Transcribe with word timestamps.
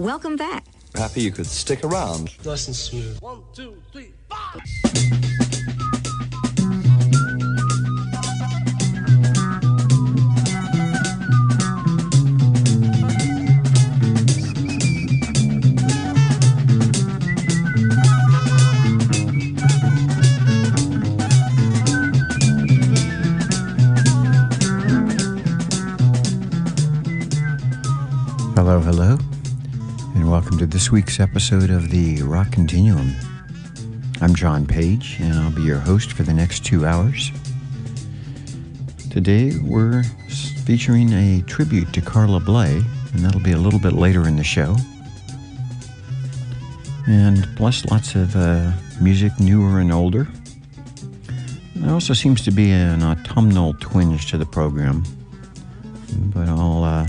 Welcome 0.00 0.36
back. 0.36 0.64
Happy 0.94 1.20
you 1.20 1.30
could 1.30 1.44
stick 1.44 1.84
around. 1.84 2.30
Nice 2.42 2.68
and 2.68 2.74
smooth. 2.74 3.20
One, 3.20 3.42
two, 3.52 3.82
three, 3.92 4.14
four. 4.30 5.49
To 30.60 30.66
this 30.66 30.92
week's 30.92 31.20
episode 31.20 31.70
of 31.70 31.88
the 31.88 32.20
Rock 32.20 32.52
Continuum. 32.52 33.16
I'm 34.20 34.34
John 34.34 34.66
Page, 34.66 35.16
and 35.18 35.32
I'll 35.32 35.50
be 35.50 35.62
your 35.62 35.78
host 35.78 36.12
for 36.12 36.22
the 36.22 36.34
next 36.34 36.66
two 36.66 36.84
hours. 36.84 37.32
Today, 39.10 39.54
we're 39.64 40.02
featuring 40.66 41.14
a 41.14 41.40
tribute 41.46 41.94
to 41.94 42.02
Carla 42.02 42.40
Bley, 42.40 42.76
and 42.76 43.20
that'll 43.20 43.40
be 43.40 43.52
a 43.52 43.56
little 43.56 43.78
bit 43.78 43.94
later 43.94 44.28
in 44.28 44.36
the 44.36 44.44
show. 44.44 44.76
And 47.08 47.48
plus, 47.56 47.86
lots 47.86 48.14
of 48.14 48.36
uh, 48.36 48.70
music 49.00 49.32
newer 49.40 49.80
and 49.80 49.90
older. 49.90 50.28
There 51.74 51.90
also 51.90 52.12
seems 52.12 52.42
to 52.42 52.50
be 52.50 52.70
an 52.70 53.02
autumnal 53.02 53.72
twinge 53.80 54.30
to 54.30 54.36
the 54.36 54.44
program, 54.44 55.04
but 56.34 56.50
I'll 56.50 56.84
uh, 56.84 57.06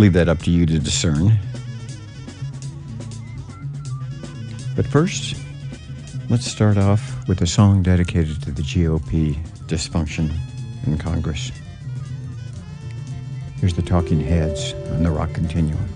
leave 0.00 0.14
that 0.14 0.28
up 0.28 0.40
to 0.40 0.50
you 0.50 0.66
to 0.66 0.80
discern. 0.80 1.38
But 4.80 4.86
first, 4.86 5.36
let's 6.30 6.46
start 6.46 6.78
off 6.78 7.28
with 7.28 7.42
a 7.42 7.46
song 7.46 7.82
dedicated 7.82 8.42
to 8.44 8.50
the 8.50 8.62
GOP 8.62 9.34
dysfunction 9.66 10.32
in 10.86 10.96
Congress. 10.96 11.52
Here's 13.60 13.74
the 13.74 13.82
Talking 13.82 14.20
Heads 14.20 14.72
on 14.92 15.02
the 15.02 15.10
Rock 15.10 15.34
Continuum. 15.34 15.86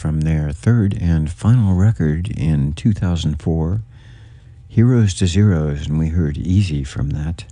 From 0.00 0.22
their 0.22 0.50
third 0.50 0.96
and 0.98 1.30
final 1.30 1.74
record 1.74 2.30
in 2.30 2.72
2004, 2.72 3.82
Heroes 4.66 5.12
to 5.12 5.26
Zeros, 5.26 5.86
and 5.86 5.98
we 5.98 6.08
heard 6.08 6.38
Easy 6.38 6.84
from 6.84 7.10
that. 7.10 7.44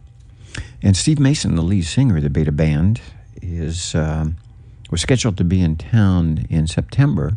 And 0.83 0.97
Steve 0.97 1.19
Mason, 1.19 1.57
the 1.57 1.63
lead 1.63 1.85
singer 1.85 2.17
of 2.17 2.23
the 2.23 2.31
Beta 2.31 2.51
Band, 2.51 3.03
is 3.43 3.95
um, 3.95 4.39
was 4.91 5.03
scheduled 5.03 5.37
to 5.37 5.45
be 5.45 5.61
in 5.61 5.77
town 5.77 6.47
in 6.49 6.67
September, 6.67 7.37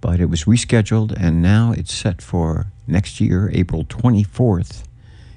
but 0.00 0.18
it 0.18 0.26
was 0.28 0.42
rescheduled, 0.42 1.12
and 1.16 1.40
now 1.40 1.70
it's 1.70 1.94
set 1.94 2.20
for 2.20 2.66
next 2.88 3.20
year, 3.20 3.52
April 3.54 3.84
24th. 3.84 4.82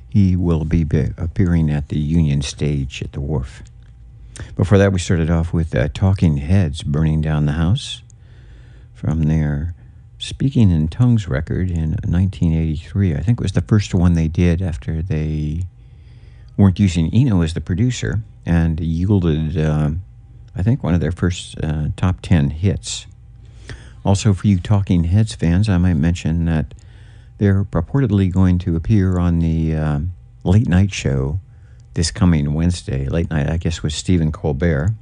He 0.10 0.36
will 0.36 0.66
be, 0.66 0.84
be 0.84 1.10
appearing 1.16 1.70
at 1.70 1.90
the 1.90 2.00
Union 2.00 2.42
Stage 2.42 3.04
at 3.04 3.12
the 3.12 3.22
Wharf. 3.22 3.62
Before 4.56 4.80
that, 4.80 4.92
we 4.92 4.98
started 4.98 5.30
off 5.30 5.54
with 5.54 5.76
uh, 5.76 5.90
Talking 5.94 6.38
Heads, 6.38 6.82
Burning 6.82 7.22
Down 7.22 7.46
the 7.46 7.52
House 7.52 8.02
from 9.02 9.24
their 9.24 9.74
Speaking 10.20 10.70
in 10.70 10.88
Tongues 10.88 11.28
record 11.28 11.72
in 11.72 11.94
1983. 12.06 13.16
I 13.16 13.22
think 13.22 13.40
it 13.40 13.44
was 13.44 13.54
the 13.54 13.62
first 13.62 13.96
one 13.96 14.14
they 14.14 14.28
did 14.28 14.62
after 14.62 15.02
they 15.02 15.64
weren't 16.56 16.78
using 16.78 17.12
Eno 17.12 17.42
as 17.42 17.56
the 17.56 17.62
producer 17.62 18.22
and 18.46 18.80
yielded, 18.80 19.60
um, 19.60 20.04
I 20.56 20.62
think, 20.62 20.84
one 20.84 20.94
of 20.94 21.00
their 21.00 21.12
first 21.12 21.56
uh, 21.64 21.88
top 21.98 22.22
10 22.22 22.52
hits. 22.52 23.08
Also, 24.06 24.32
for 24.36 24.46
you 24.46 24.60
Talking 24.60 25.06
Heads 25.06 25.34
fans, 25.34 25.68
I 25.68 25.80
might 25.80 25.96
mention 25.96 26.46
that 26.46 26.76
they're 27.40 27.64
purportedly 27.64 28.32
going 28.32 28.60
to 28.60 28.76
appear 28.76 29.18
on 29.18 29.40
the 29.40 29.76
uh, 29.76 30.00
late 30.44 30.70
night 30.70 30.94
show 30.94 31.40
this 31.96 32.12
coming 32.12 32.54
Wednesday. 32.54 33.08
Late 33.08 33.32
night, 33.32 33.50
I 33.50 33.58
guess, 33.58 33.82
with 33.82 33.94
Stephen 33.94 34.32
Colbert 34.32 34.94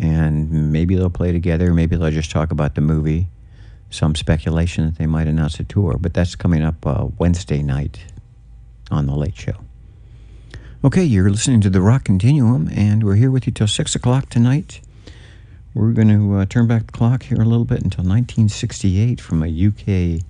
and 0.00 0.72
maybe 0.72 0.94
they'll 0.96 1.10
play 1.10 1.32
together. 1.32 1.74
Maybe 1.74 1.96
they'll 1.96 2.10
just 2.10 2.30
talk 2.30 2.50
about 2.50 2.74
the 2.74 2.80
movie. 2.80 3.28
Some 3.90 4.14
speculation 4.14 4.84
that 4.86 4.98
they 4.98 5.06
might 5.06 5.26
announce 5.26 5.58
a 5.60 5.64
tour, 5.64 5.96
but 5.98 6.14
that's 6.14 6.36
coming 6.36 6.62
up 6.62 6.86
uh, 6.86 7.08
Wednesday 7.18 7.62
night 7.62 8.04
on 8.90 9.06
the 9.06 9.14
Late 9.14 9.36
Show. 9.36 9.54
Okay, 10.84 11.02
you're 11.02 11.30
listening 11.30 11.60
to 11.62 11.70
the 11.70 11.80
Rock 11.80 12.04
Continuum, 12.04 12.68
and 12.72 13.02
we're 13.02 13.16
here 13.16 13.30
with 13.30 13.46
you 13.46 13.52
till 13.52 13.66
six 13.66 13.94
o'clock 13.94 14.28
tonight. 14.28 14.80
We're 15.74 15.92
going 15.92 16.08
to 16.08 16.36
uh, 16.36 16.44
turn 16.44 16.66
back 16.66 16.86
the 16.86 16.92
clock 16.92 17.24
here 17.24 17.40
a 17.40 17.44
little 17.44 17.64
bit 17.64 17.82
until 17.82 18.04
1968 18.04 19.20
from 19.20 19.42
a 19.42 19.46
UK 19.46 20.22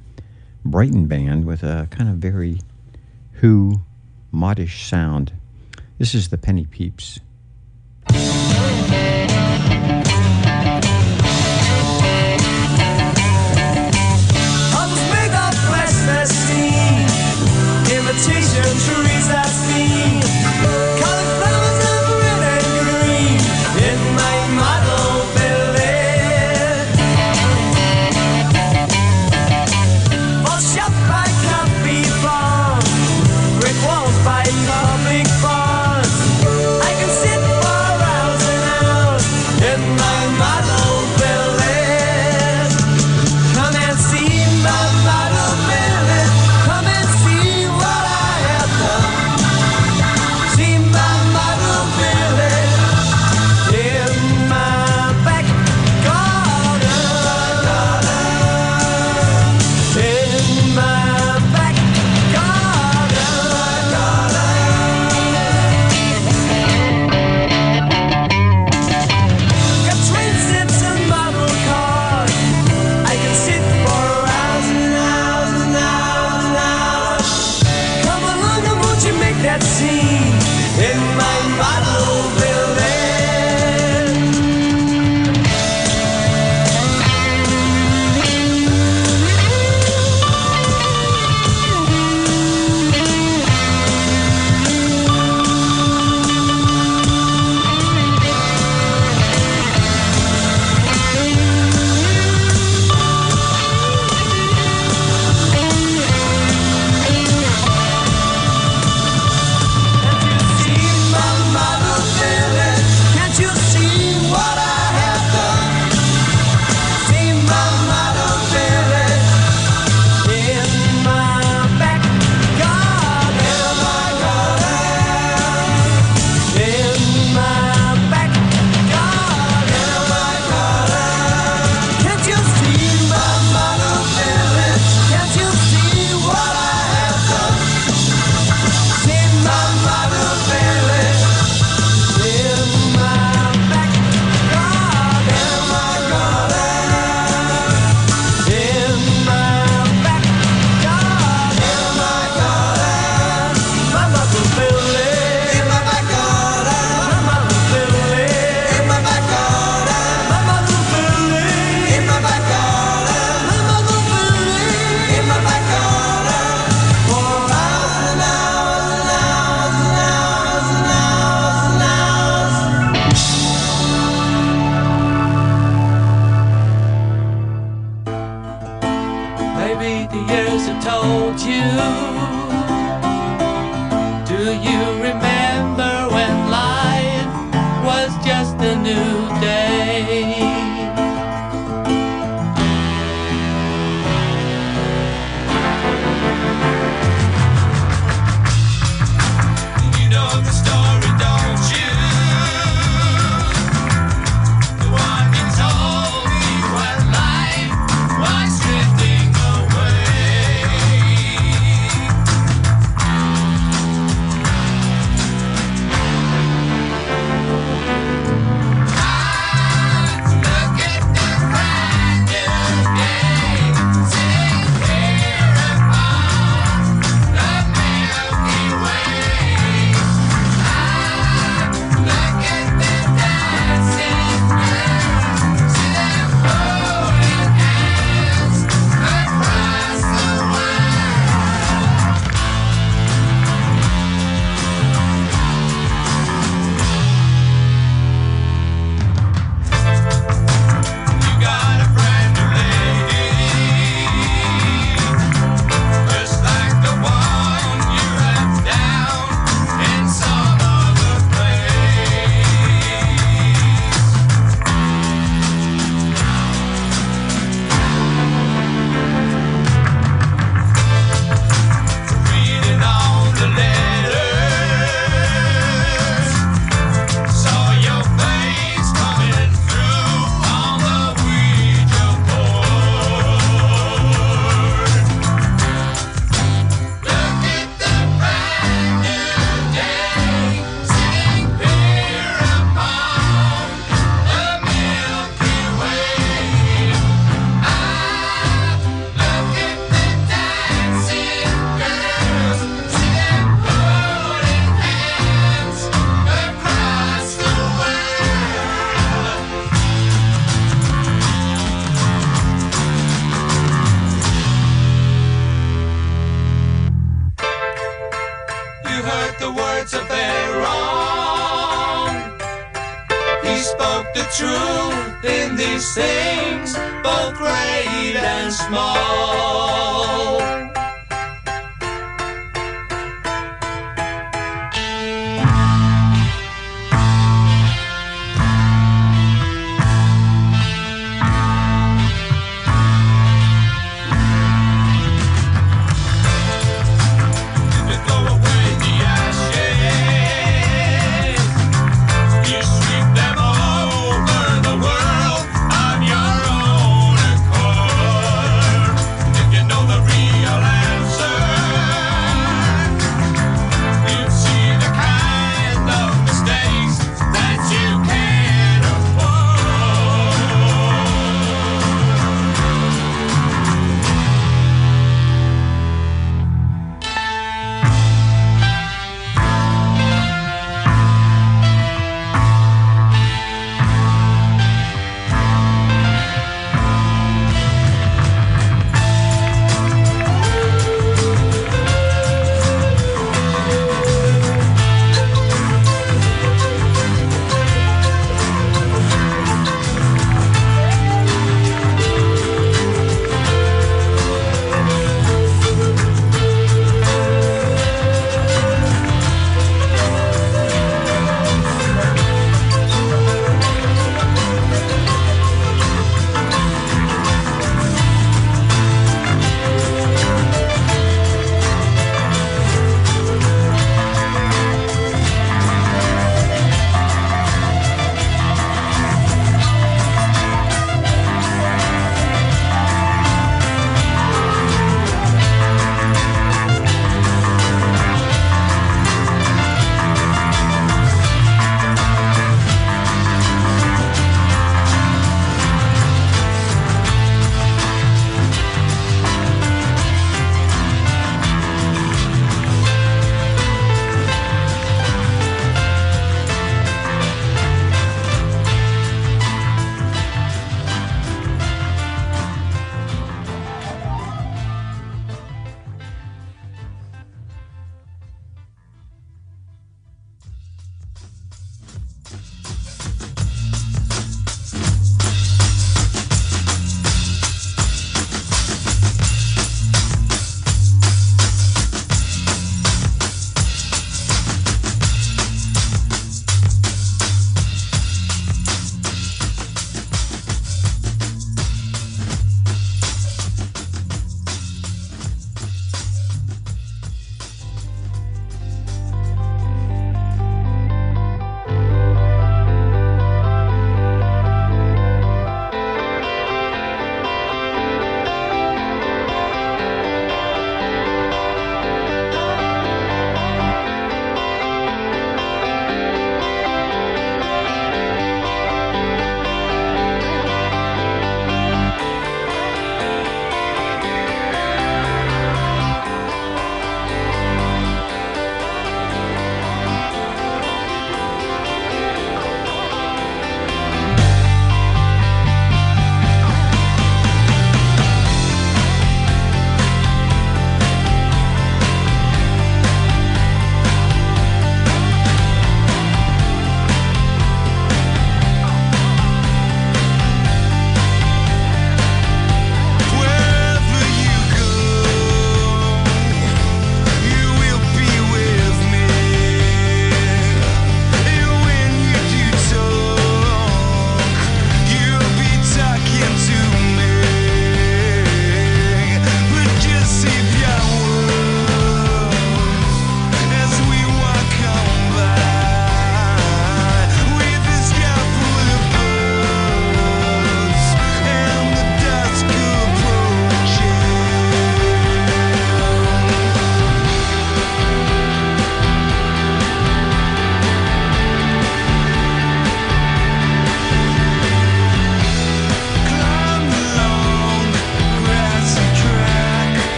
Brighton 0.65 1.07
band 1.07 1.45
with 1.45 1.63
a 1.63 1.89
kind 1.91 2.09
of 2.11 2.17
very 2.17 2.61
Who 3.35 3.81
modish 4.33 4.89
sound. 4.89 5.33
This 5.99 6.15
is 6.15 6.29
the 6.29 6.39
Penny 6.39 6.65
Peeps. 6.65 7.21
Of 14.81 14.91
the 19.03 19.08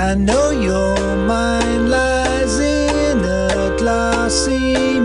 I 0.00 0.14
know 0.14 0.50
your 0.52 0.96
mind 1.26 1.90
lies 1.90 2.60
in 2.60 3.18
a 3.18 3.74
glossy 3.78 4.97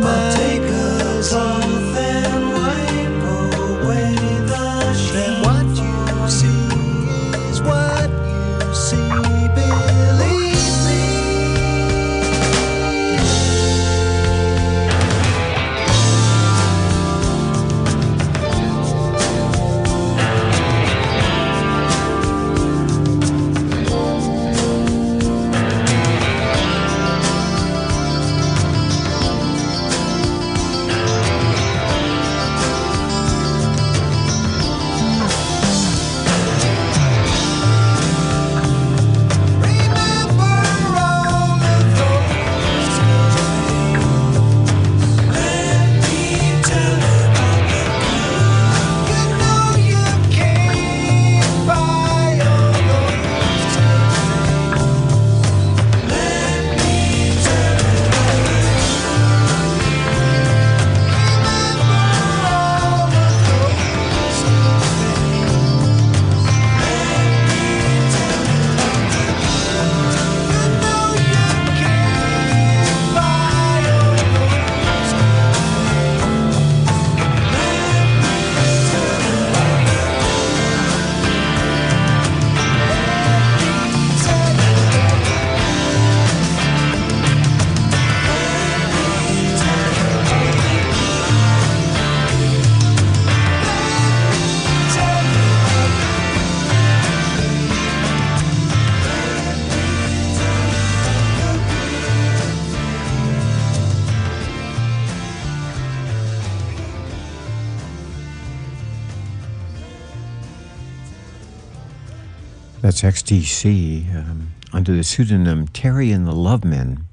XTC 113.04 114.16
um, 114.16 114.54
under 114.72 114.96
the 114.96 115.04
pseudonym 115.04 115.68
Terry 115.68 116.12
and 116.12 116.26
the 116.26 116.32
Lovemen 116.32 117.04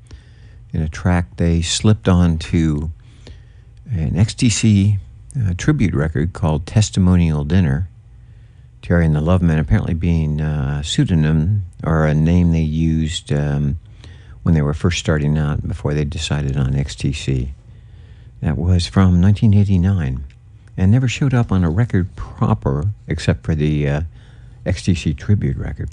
in 0.73 0.83
a 0.83 0.89
track 0.89 1.37
they 1.37 1.63
slipped 1.63 2.09
onto 2.09 2.91
an 3.91 4.13
XTC 4.13 4.99
uh, 5.37 5.55
tribute 5.59 5.93
record 5.93 6.33
called 6.33 6.65
Testimonial 6.65 7.45
Dinner. 7.45 7.89
Terry 8.83 9.05
and 9.05 9.17
the 9.17 9.21
Lovemen 9.21 9.59
apparently 9.59 9.95
being 9.95 10.41
uh, 10.41 10.79
a 10.81 10.85
pseudonym 10.85 11.65
or 11.83 12.07
a 12.07 12.15
name 12.15 12.53
they 12.53 12.61
used 12.61 13.33
um, 13.33 13.79
when 14.45 14.55
they 14.55 14.63
were 14.63 14.75
first 14.75 15.01
starting 15.01 15.37
out 15.37 15.67
before 15.67 15.93
they 15.93 16.05
decided 16.05 16.57
on 16.57 16.73
XTC. 16.73 17.51
That 18.41 18.57
was 18.57 18.87
from 18.87 19.21
1989 19.21 20.25
and 20.77 20.91
never 20.93 21.09
showed 21.09 21.35
up 21.35 21.51
on 21.51 21.65
a 21.65 21.71
record 21.71 22.15
proper 22.15 22.93
except 23.09 23.45
for 23.45 23.57
the 23.57 23.89
uh, 23.89 24.01
XTC 24.65 25.17
tribute 25.17 25.57
record. 25.57 25.91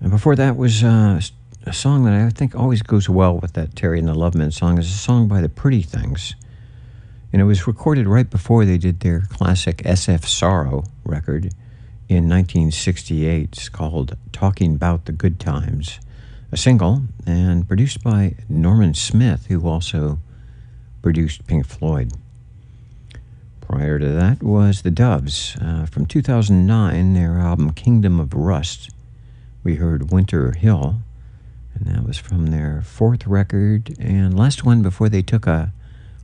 And 0.00 0.10
before 0.10 0.34
that 0.36 0.56
was 0.56 0.82
uh, 0.82 1.20
a 1.64 1.72
song 1.72 2.04
that 2.04 2.14
I 2.14 2.28
think 2.30 2.56
always 2.56 2.82
goes 2.82 3.08
well 3.08 3.38
with 3.38 3.52
that 3.52 3.76
Terry 3.76 3.98
and 3.98 4.08
the 4.08 4.14
Lovemen 4.14 4.52
song. 4.52 4.78
is 4.78 4.88
a 4.88 4.98
song 4.98 5.28
by 5.28 5.40
the 5.40 5.48
Pretty 5.48 5.82
Things. 5.82 6.34
And 7.32 7.40
it 7.40 7.44
was 7.44 7.66
recorded 7.66 8.06
right 8.06 8.28
before 8.28 8.64
they 8.64 8.78
did 8.78 9.00
their 9.00 9.20
classic 9.20 9.78
SF 9.78 10.26
Sorrow 10.26 10.84
record 11.04 11.54
in 12.08 12.28
1968. 12.28 13.42
It's 13.52 13.68
called 13.68 14.16
Talking 14.32 14.74
About 14.74 15.04
the 15.04 15.12
Good 15.12 15.38
Times, 15.38 16.00
a 16.50 16.56
single, 16.56 17.04
and 17.26 17.66
produced 17.66 18.02
by 18.02 18.34
Norman 18.48 18.94
Smith, 18.94 19.46
who 19.46 19.66
also 19.66 20.18
produced 21.00 21.46
Pink 21.46 21.66
Floyd. 21.66 22.12
Prior 23.72 23.98
to 23.98 24.08
that 24.10 24.42
was 24.42 24.82
the 24.82 24.90
Doves 24.90 25.56
uh, 25.58 25.86
from 25.86 26.04
2009, 26.04 27.14
their 27.14 27.38
album 27.38 27.72
Kingdom 27.72 28.20
of 28.20 28.34
Rust. 28.34 28.90
We 29.64 29.76
heard 29.76 30.10
Winter 30.10 30.52
Hill, 30.52 30.96
and 31.74 31.86
that 31.86 32.04
was 32.04 32.18
from 32.18 32.48
their 32.48 32.82
fourth 32.82 33.26
record 33.26 33.96
and 33.98 34.38
last 34.38 34.62
one 34.62 34.82
before 34.82 35.08
they 35.08 35.22
took 35.22 35.46
a 35.46 35.72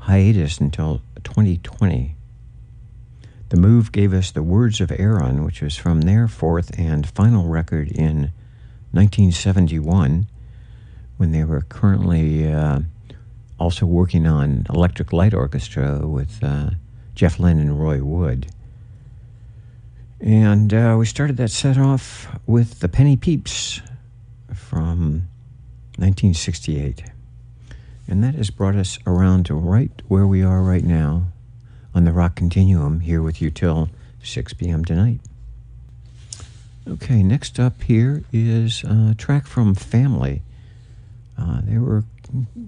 hiatus 0.00 0.58
until 0.58 1.00
2020. 1.24 2.14
The 3.48 3.56
move 3.56 3.92
gave 3.92 4.12
us 4.12 4.30
The 4.30 4.42
Words 4.42 4.82
of 4.82 4.92
Aaron, 4.92 5.42
which 5.42 5.62
was 5.62 5.74
from 5.74 6.02
their 6.02 6.28
fourth 6.28 6.78
and 6.78 7.08
final 7.08 7.48
record 7.48 7.88
in 7.90 8.30
1971, 8.92 10.26
when 11.16 11.32
they 11.32 11.44
were 11.44 11.62
currently 11.62 12.52
uh, 12.52 12.80
also 13.58 13.86
working 13.86 14.26
on 14.26 14.66
Electric 14.68 15.14
Light 15.14 15.32
Orchestra 15.32 16.06
with 16.06 16.44
uh, 16.44 16.72
Jeff 17.18 17.40
Lynne 17.40 17.58
and 17.58 17.80
Roy 17.80 18.00
Wood. 18.00 18.46
And 20.20 20.72
uh, 20.72 20.94
we 20.96 21.04
started 21.04 21.36
that 21.38 21.50
set 21.50 21.76
off 21.76 22.28
with 22.46 22.78
the 22.78 22.88
Penny 22.88 23.16
Peeps 23.16 23.80
from 24.54 25.26
1968. 25.96 27.02
And 28.06 28.22
that 28.22 28.36
has 28.36 28.50
brought 28.50 28.76
us 28.76 29.00
around 29.04 29.46
to 29.46 29.54
right 29.56 29.90
where 30.06 30.28
we 30.28 30.44
are 30.44 30.62
right 30.62 30.84
now 30.84 31.24
on 31.92 32.04
the 32.04 32.12
rock 32.12 32.36
continuum 32.36 33.00
here 33.00 33.20
with 33.20 33.42
you 33.42 33.50
till 33.50 33.90
6 34.22 34.52
p.m. 34.52 34.84
tonight. 34.84 35.18
Okay, 36.86 37.24
next 37.24 37.58
up 37.58 37.82
here 37.82 38.22
is 38.32 38.84
a 38.84 39.16
track 39.18 39.48
from 39.48 39.74
Family. 39.74 40.42
Uh, 41.36 41.62
they 41.64 41.78
were 41.78 42.04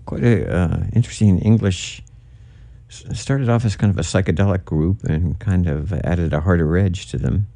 quite 0.06 0.24
an 0.24 0.50
uh, 0.50 0.90
interesting 0.92 1.38
English 1.38 2.02
started 2.90 3.48
off 3.48 3.64
as 3.64 3.76
kind 3.76 3.90
of 3.90 3.98
a 3.98 4.02
psychedelic 4.02 4.64
group 4.64 5.04
and 5.04 5.38
kind 5.38 5.66
of 5.66 5.92
added 5.92 6.32
a 6.32 6.40
harder 6.40 6.76
edge 6.76 7.06
to 7.06 7.18
them. 7.18 7.46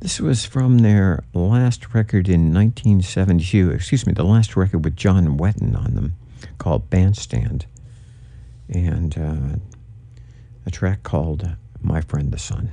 This 0.00 0.20
was 0.20 0.44
from 0.44 0.78
their 0.78 1.24
last 1.32 1.94
record 1.94 2.28
in 2.28 2.52
1972, 2.52 3.70
excuse 3.70 4.06
me, 4.06 4.12
the 4.12 4.24
last 4.24 4.56
record 4.56 4.84
with 4.84 4.96
John 4.96 5.38
Wetton 5.38 5.76
on 5.76 5.94
them 5.94 6.14
called 6.58 6.90
Bandstand, 6.90 7.66
and 8.68 9.16
uh, 9.16 9.56
a 10.66 10.70
track 10.70 11.02
called 11.02 11.56
My 11.80 12.00
Friend 12.00 12.30
the 12.30 12.38
Sun. 12.38 12.70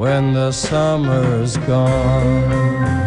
When 0.00 0.32
the 0.32 0.50
summer's 0.50 1.58
gone? 1.58 2.99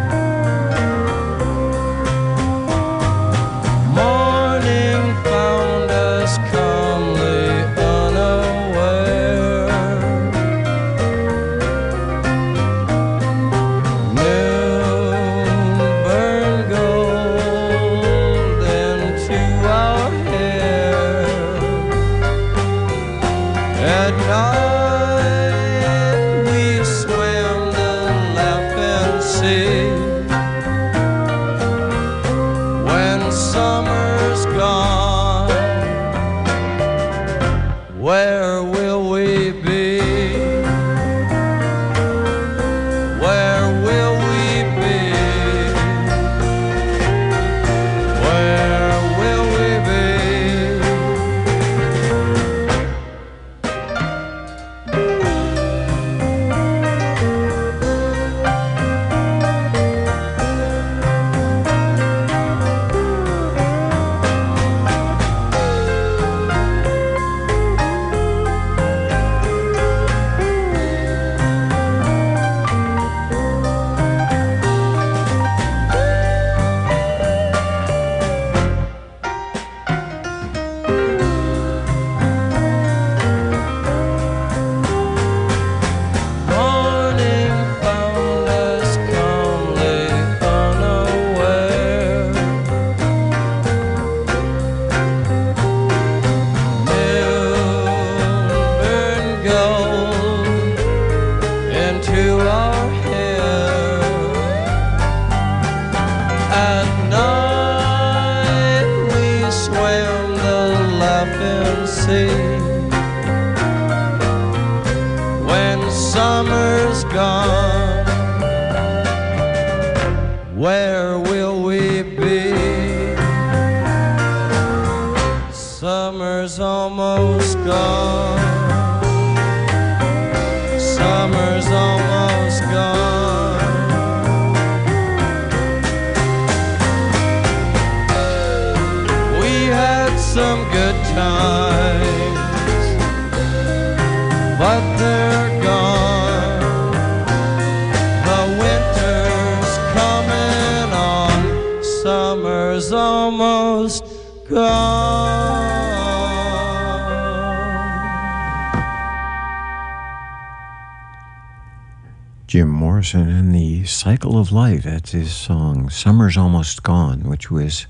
Cycle 164.03 164.37
of 164.37 164.51
Life. 164.51 164.83
That's 164.83 165.11
his 165.11 165.33
song, 165.33 165.89
Summer's 165.89 166.35
Almost 166.35 166.83
Gone, 166.83 167.21
which 167.21 167.49
was 167.49 167.87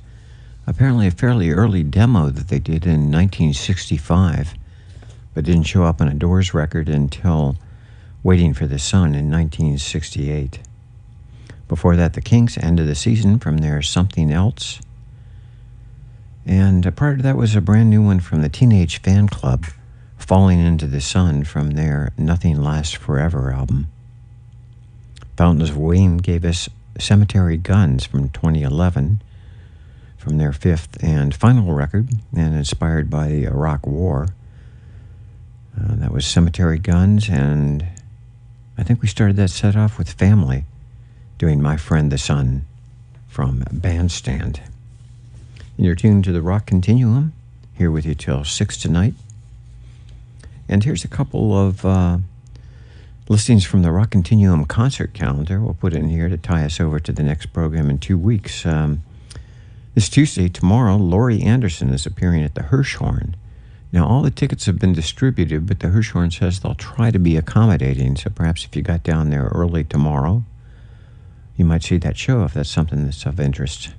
apparently 0.68 1.08
a 1.08 1.12
fairly 1.12 1.50
early 1.50 1.82
demo 1.82 2.30
that 2.30 2.50
they 2.50 2.60
did 2.60 2.86
in 2.86 3.10
1965, 3.12 4.54
but 5.34 5.44
didn't 5.44 5.64
show 5.64 5.86
up 5.86 6.00
on 6.00 6.08
a 6.08 6.14
Doors 6.14 6.54
record 6.54 6.88
until 6.88 7.56
Waiting 8.22 8.54
for 8.54 8.68
the 8.68 8.78
Sun 8.78 9.16
in 9.16 9.32
1968. 9.32 10.60
Before 11.68 11.96
that, 11.96 12.14
the 12.14 12.22
Kinks 12.22 12.60
ended 12.60 12.88
the 12.88 12.94
season 12.94 13.40
from 13.40 13.58
their 13.58 13.82
Something 13.82 14.32
Else. 14.32 14.82
And 16.46 16.96
prior 16.96 17.18
to 17.18 17.24
that 17.24 17.38
was 17.38 17.56
a 17.56 17.60
brand 17.60 17.90
new 17.90 18.04
one 18.04 18.20
from 18.20 18.44
the 18.44 18.50
Teenage 18.50 19.02
Fanclub, 19.02 19.74
Falling 20.20 20.60
into 20.60 20.86
the 20.86 21.02
Sun 21.02 21.46
from 21.46 21.72
their 21.72 22.14
Nothing 22.20 22.62
Lasts 22.62 22.94
Forever 22.94 23.52
album. 23.52 23.88
Fountains 25.36 25.72
of 25.72 25.78
Wayne 25.78 26.18
gave 26.18 26.46
us 26.46 26.70
Cemetery 27.00 27.58
Guns 27.58 28.06
from 28.06 28.30
2011 28.30 29.22
from 30.18 30.38
their 30.38 30.54
fifth 30.54 31.04
and 31.04 31.34
final 31.34 31.74
record 31.74 32.10
and 32.36 32.56
inspired 32.56 33.10
by 33.10 33.28
the 33.28 33.44
Iraq 33.46 33.86
War. 33.86 34.28
Uh, 35.76 35.96
that 35.96 36.12
was 36.12 36.26
Cemetery 36.26 36.78
Guns, 36.78 37.28
and 37.30 37.86
I 38.78 38.84
think 38.84 39.02
we 39.02 39.08
started 39.08 39.36
that 39.38 39.50
set 39.50 39.76
off 39.76 39.98
with 39.98 40.14
Family 40.14 40.66
doing 41.40 41.62
My 41.62 41.78
Friend 41.78 42.12
the 42.12 42.18
Sun 42.18 42.66
from 43.28 43.64
Bandstand. 43.72 44.62
And 45.78 45.86
you're 45.86 45.96
tuned 45.96 46.24
to 46.26 46.32
the 46.32 46.44
Rock 46.44 46.68
Continuum, 46.68 47.34
here 47.74 47.90
with 47.90 48.06
you 48.06 48.14
till 48.14 48.44
6 48.44 48.78
tonight. 48.78 49.16
And 50.70 50.84
here's 50.84 51.04
a 51.04 51.10
couple 51.10 51.58
of 51.58 51.84
uh, 51.84 52.20
listings 53.30 53.66
from 53.66 53.82
the 53.82 53.92
Rock 53.92 54.12
Continuum 54.12 54.66
concert 54.66 55.14
calendar. 55.14 55.60
We'll 55.60 55.74
put 55.74 55.94
it 55.94 56.00
in 56.00 56.10
here 56.10 56.28
to 56.30 56.38
tie 56.38 56.66
us 56.66 56.80
over 56.80 57.00
to 57.00 57.12
the 57.12 57.24
next 57.24 57.48
program 57.48 57.90
in 57.90 57.98
two 57.98 58.18
weeks. 58.18 58.66
Um, 58.66 59.04
this 59.96 60.10
Tuesday, 60.10 60.50
tomorrow, 60.50 60.98
Laurie 60.98 61.42
Anderson 61.42 61.90
is 61.90 62.06
appearing 62.06 62.44
at 62.44 62.56
the 62.56 62.64
Hirshhorn. 62.64 63.36
Now, 63.92 64.08
all 64.08 64.24
the 64.24 64.32
tickets 64.32 64.66
have 64.66 64.80
been 64.80 64.94
distributed, 64.94 65.68
but 65.68 65.80
the 65.80 65.88
Hirshhorn 65.88 66.38
says 66.38 66.60
they'll 66.60 66.76
try 66.76 67.12
to 67.12 67.20
be 67.20 67.38
accommodating. 67.38 68.16
So 68.16 68.30
perhaps 68.32 68.66
if 68.66 68.76
you 68.76 68.82
got 68.82 69.04
down 69.04 69.30
there 69.30 69.52
early 69.54 69.84
tomorrow, 69.84 70.44
you 71.56 71.64
might 71.64 71.84
see 71.84 71.98
that 71.98 72.18
show 72.18 72.44
if 72.44 72.56
that's 72.56 72.70
something 72.70 73.06
that's 73.06 73.26
of 73.26 73.40
interest. 73.40 73.92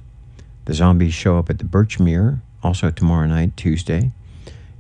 The 0.64 0.74
Zombies 0.74 1.14
show 1.14 1.38
up 1.38 1.48
at 1.48 1.58
the 1.58 1.64
Birchmere, 1.64 2.40
also 2.62 2.90
tomorrow 2.90 3.26
night, 3.26 3.56
Tuesday. 3.56 4.10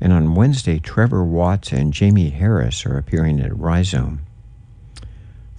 And 0.00 0.12
on 0.12 0.34
Wednesday, 0.34 0.80
Trevor 0.80 1.22
Watts 1.22 1.72
and 1.72 1.92
Jamie 1.92 2.30
Harris 2.30 2.84
are 2.84 2.98
appearing 2.98 3.40
at 3.40 3.56
Rhizome. 3.56 4.20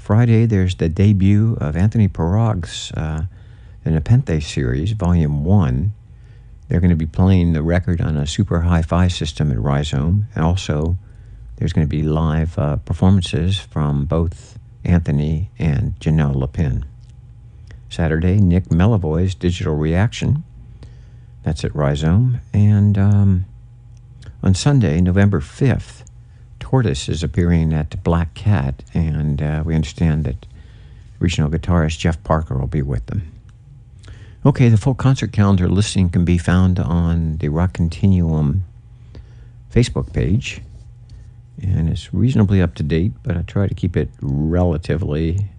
Friday, 0.06 0.46
there's 0.46 0.76
the 0.76 0.88
debut 0.88 1.58
of 1.60 1.76
Anthony 1.76 2.08
Pirog's 2.08 2.92
uh, 2.92 3.24
the 3.84 3.90
Nepenthe 3.90 4.44
series, 4.44 4.92
Volume 4.92 5.44
1. 5.44 5.94
They're 6.70 6.80
going 6.80 6.92
to 6.92 6.96
be 6.96 7.08
playing 7.08 7.54
the 7.54 7.64
record 7.64 8.02
on 8.02 8.16
a 8.16 8.28
super 8.28 8.62
hi 8.62 8.84
fi 8.84 9.08
system 9.08 9.50
at 9.50 9.58
Rhizome. 9.58 10.28
And 10.36 10.46
also, 10.46 11.00
there's 11.56 11.74
going 11.74 11.88
to 11.88 11.90
be 11.90 12.04
live 12.04 12.60
uh, 12.60 12.76
performances 12.76 13.58
from 13.58 14.06
both 14.06 14.60
Anthony 14.84 15.50
and 15.58 16.00
Janel 16.00 16.36
Leppin. 16.36 16.86
Saturday, 17.90 18.38
Nick 18.38 18.66
Millevoi's 18.66 19.34
Digital 19.34 19.74
Reaction. 19.74 20.44
That's 21.42 21.64
at 21.64 21.74
Rhizome. 21.74 22.42
And 22.54 22.96
um, 23.00 23.46
on 24.44 24.54
Sunday, 24.54 25.02
November 25.02 25.42
5th, 25.42 26.04
Tortoise 26.66 27.08
is 27.08 27.22
appearing 27.22 27.74
at 27.74 28.04
Black 28.04 28.34
Cat, 28.34 28.82
and 28.92 29.40
uh, 29.40 29.62
we 29.64 29.76
understand 29.76 30.24
that 30.24 30.48
regional 31.20 31.48
guitarist 31.48 32.00
Jeff 32.00 32.24
Parker 32.24 32.58
will 32.58 32.66
be 32.66 32.82
with 32.82 33.06
them. 33.06 33.32
Okay, 34.44 34.70
the 34.70 34.76
full 34.76 34.96
concert 34.96 35.32
calendar 35.32 35.70
listing 35.70 36.10
can 36.10 36.26
be 36.26 36.40
found 36.40 36.80
on 36.80 37.38
the 37.38 37.50
Rock 37.50 37.74
Continuum 37.74 38.64
Facebook 39.72 40.12
page, 40.12 40.60
and 41.62 41.88
it's 41.88 42.12
reasonably 42.12 42.64
up 42.64 42.74
to 42.74 42.84
date, 42.84 43.12
but 43.22 43.38
I 43.38 43.44
try 43.44 43.68
to 43.68 43.76
keep 43.76 43.96
it 43.96 44.10
relatively 44.20 45.52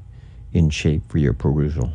in 0.53 0.71
shape 0.71 1.09
for 1.09 1.19
your 1.19 1.35
perusal. 1.35 1.93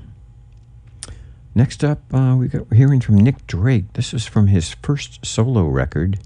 Next 1.53 1.83
up, 1.83 1.99
uh, 2.13 2.37
we 2.39 2.47
got, 2.47 2.71
we're 2.71 2.77
hearing 2.77 3.01
from 3.01 3.17
Nick 3.17 3.45
Drake. 3.45 3.91
This 3.91 4.13
is 4.13 4.25
from 4.25 4.47
his 4.47 4.73
first 4.81 5.25
solo 5.25 5.65
record, 5.65 6.17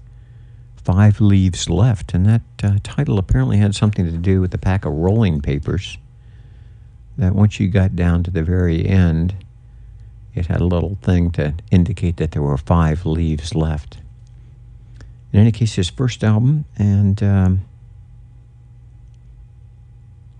Five 0.86 1.20
Leaves 1.20 1.68
Left, 1.68 2.14
and 2.14 2.24
that 2.26 2.42
uh, 2.62 2.78
title 2.84 3.18
apparently 3.18 3.56
had 3.56 3.74
something 3.74 4.04
to 4.04 4.16
do 4.16 4.40
with 4.40 4.52
the 4.52 4.58
pack 4.58 4.84
of 4.84 4.92
rolling 4.92 5.40
papers. 5.40 5.98
That 7.18 7.34
once 7.34 7.58
you 7.58 7.66
got 7.66 7.96
down 7.96 8.22
to 8.22 8.30
the 8.30 8.44
very 8.44 8.86
end, 8.86 9.34
it 10.32 10.46
had 10.46 10.60
a 10.60 10.64
little 10.64 10.96
thing 11.02 11.32
to 11.32 11.54
indicate 11.72 12.18
that 12.18 12.30
there 12.30 12.42
were 12.42 12.56
five 12.56 13.04
leaves 13.04 13.52
left. 13.52 13.98
In 15.32 15.40
any 15.40 15.50
case, 15.50 15.74
his 15.74 15.90
first 15.90 16.22
album, 16.22 16.66
and 16.78 17.20
um, 17.20 17.62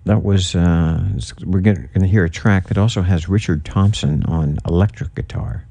that 0.05 0.23
was, 0.23 0.55
uh, 0.55 1.03
we're 1.45 1.59
going 1.59 1.89
to 1.93 2.07
hear 2.07 2.25
a 2.25 2.31
track 2.31 2.69
that 2.69 2.79
also 2.79 3.03
has 3.03 3.29
Richard 3.29 3.65
Thompson 3.65 4.23
on 4.27 4.59
electric 4.65 5.17
guitar. 5.17 5.65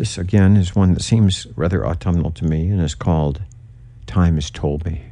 This, 0.00 0.16
again, 0.16 0.56
is 0.56 0.74
one 0.74 0.94
that 0.94 1.02
seems 1.02 1.46
rather 1.56 1.86
autumnal 1.86 2.30
to 2.30 2.46
me 2.46 2.70
and 2.70 2.80
is 2.80 2.94
called 2.94 3.42
Time 4.06 4.36
Has 4.36 4.50
Told 4.50 4.86
Me. 4.86 5.09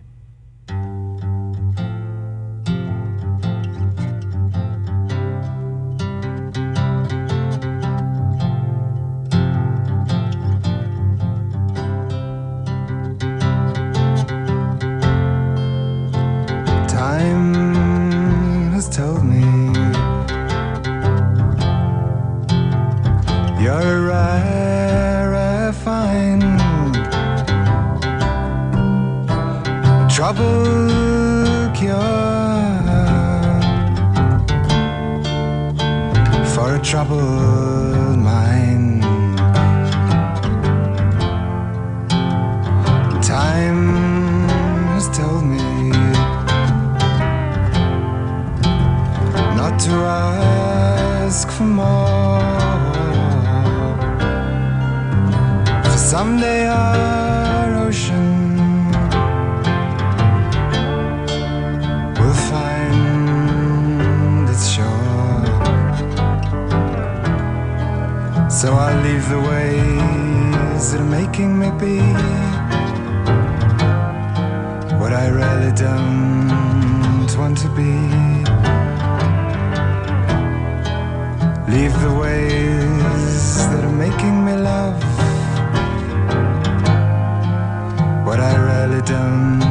I 89.00 89.67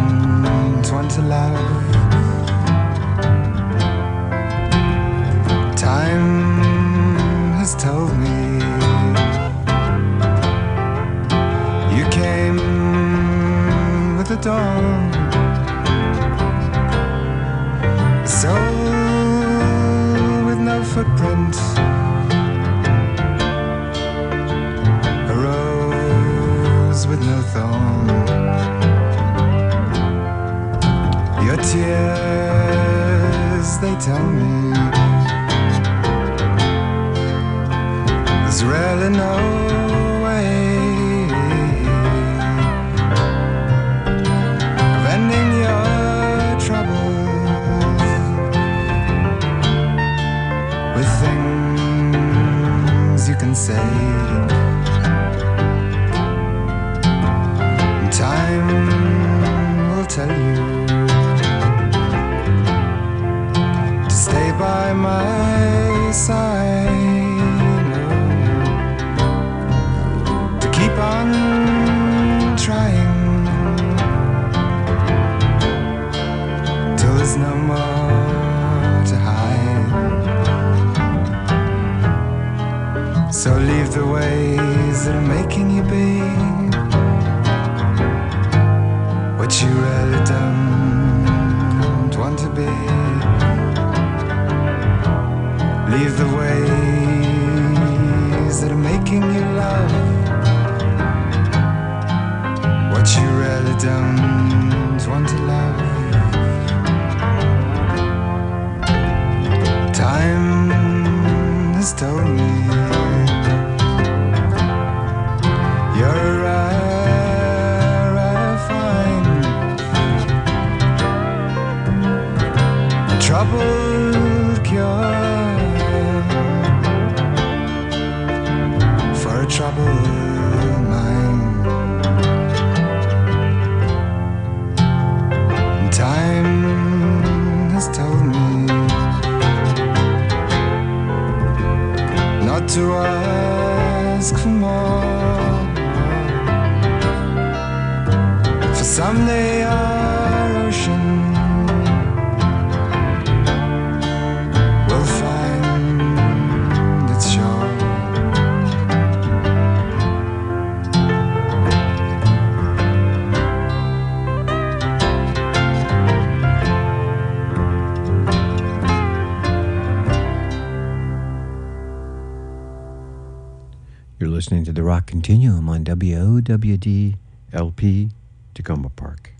WOWD 175.98 177.16
LP 177.54 178.10
Takoma 178.54 178.96
Park. 178.96 179.32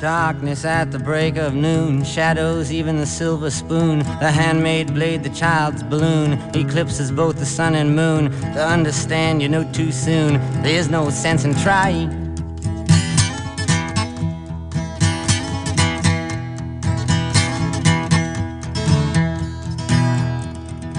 Darkness 0.00 0.66
at 0.66 0.92
the 0.92 0.98
break 0.98 1.36
of 1.36 1.54
noon, 1.54 2.04
shadows, 2.04 2.70
even 2.70 2.98
the 2.98 3.06
silver 3.06 3.50
spoon, 3.50 4.00
the 4.20 4.30
handmade 4.30 4.92
blade, 4.92 5.22
the 5.22 5.30
child's 5.30 5.82
balloon, 5.82 6.34
eclipses 6.54 7.10
both 7.10 7.38
the 7.38 7.46
sun 7.46 7.74
and 7.74 7.96
moon. 7.96 8.30
To 8.52 8.64
understand, 8.64 9.40
you 9.40 9.48
know 9.48 9.64
too 9.72 9.90
soon, 9.90 10.34
there's 10.62 10.90
no 10.90 11.08
sense 11.08 11.44
in 11.46 11.54
trying. 11.54 12.23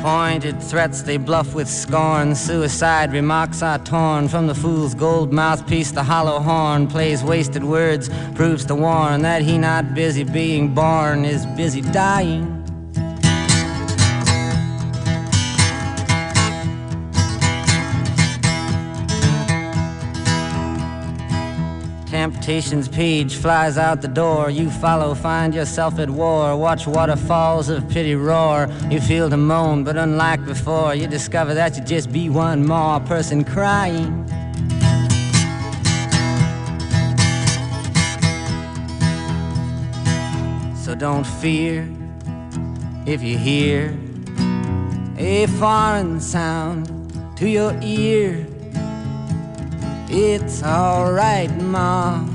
Pointed 0.06 0.62
threats 0.62 1.02
they 1.02 1.18
bluff 1.18 1.56
with 1.56 1.68
scorn. 1.68 2.36
Suicide 2.36 3.12
remarks 3.12 3.64
are 3.64 3.80
torn 3.80 4.28
from 4.28 4.46
the 4.46 4.54
fool's 4.54 4.94
gold 4.94 5.34
mouthpiece. 5.34 5.90
The 5.90 6.04
hollow 6.04 6.40
horn 6.40 6.86
plays 6.86 7.24
wasted 7.24 7.64
words, 7.64 8.08
proves 8.36 8.66
to 8.66 8.76
warn 8.76 9.24
that 9.24 9.42
he 9.42 9.58
not 9.58 9.96
busy 9.96 10.24
being 10.24 10.76
born 10.76 11.26
is 11.26 11.48
busy 11.58 11.82
dying. 11.82 12.55
Page 22.46 23.38
flies 23.38 23.76
out 23.76 24.04
the 24.04 24.08
door. 24.08 24.52
You 24.52 24.70
follow, 24.70 25.16
find 25.16 25.56
yourself 25.56 25.98
at 25.98 26.12
war. 26.12 26.56
Watch 26.56 26.86
waterfalls 26.86 27.70
of 27.70 27.90
pity 27.90 28.14
roar. 28.14 28.70
You 28.92 29.02
feel 29.02 29.32
to 29.32 29.38
moan, 29.38 29.84
but 29.84 29.98
unlike 29.98 30.46
before, 30.46 30.94
you 30.94 31.08
discover 31.08 31.56
that 31.56 31.76
you 31.76 31.84
just 31.84 32.12
be 32.12 32.30
one 32.30 32.64
more 32.64 33.00
person 33.00 33.44
crying. 33.44 34.28
So 40.84 40.94
don't 40.94 41.26
fear 41.26 41.90
if 43.08 43.24
you 43.24 43.40
hear 43.40 43.98
a 45.18 45.48
foreign 45.58 46.20
sound 46.20 46.92
to 47.38 47.50
your 47.50 47.76
ear. 47.82 48.46
It's 50.08 50.62
alright, 50.62 51.52
Ma. 51.60 52.35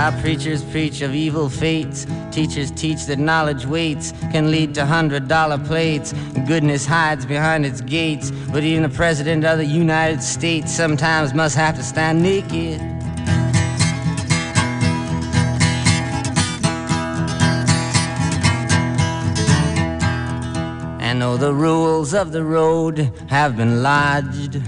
While 0.00 0.18
preachers 0.22 0.64
preach 0.64 1.02
of 1.02 1.14
evil 1.14 1.50
fates, 1.50 2.06
teachers 2.30 2.70
teach 2.70 3.04
that 3.04 3.18
knowledge 3.18 3.66
waits 3.66 4.12
can 4.32 4.50
lead 4.50 4.72
to 4.76 4.86
hundred 4.86 5.28
dollar 5.28 5.58
plates. 5.58 6.14
Goodness 6.46 6.86
hides 6.86 7.26
behind 7.26 7.66
its 7.66 7.82
gates, 7.82 8.30
but 8.50 8.64
even 8.64 8.82
the 8.82 8.88
president 8.88 9.44
of 9.44 9.58
the 9.58 9.66
United 9.66 10.22
States 10.22 10.74
sometimes 10.74 11.34
must 11.34 11.54
have 11.54 11.76
to 11.76 11.82
stand 11.82 12.22
naked. 12.22 12.80
And 20.98 21.20
though 21.20 21.36
the 21.36 21.52
rules 21.52 22.14
of 22.14 22.32
the 22.32 22.42
road 22.42 23.12
have 23.28 23.54
been 23.54 23.82
lodged, 23.82 24.62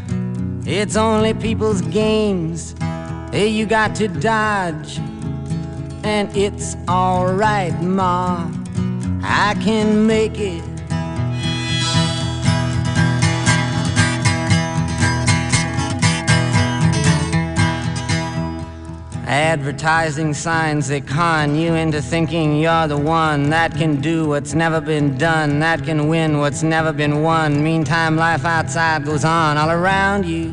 it's 0.67 0.97
only 0.97 1.33
people's 1.33 1.81
games 1.81 2.75
Hey, 3.33 3.49
you 3.49 3.65
got 3.65 3.95
to 3.95 4.09
dodge. 4.09 5.01
And 6.05 6.37
it's 6.37 6.77
alright, 6.89 7.81
Ma. 7.81 8.51
I 9.23 9.55
can 9.63 10.07
make 10.07 10.39
it. 10.39 10.63
Advertising 19.27 20.35
signs 20.35 20.89
that 20.89 21.07
con 21.07 21.55
you 21.55 21.75
into 21.75 22.03
thinking 22.03 22.61
you're 22.61 22.87
the 22.89 22.99
one 22.99 23.49
that 23.51 23.75
can 23.75 24.01
do 24.01 24.29
what's 24.29 24.55
never 24.55 24.81
been 24.81 25.17
done, 25.17 25.61
that 25.61 25.85
can 25.85 26.09
win 26.09 26.39
what's 26.39 26.63
never 26.63 26.93
been 26.93 27.23
won. 27.23 27.63
Meantime, 27.63 28.17
life 28.17 28.45
outside 28.45 29.05
goes 29.05 29.25
on 29.25 29.57
all 29.57 29.71
around 29.71 30.27
you. 30.27 30.53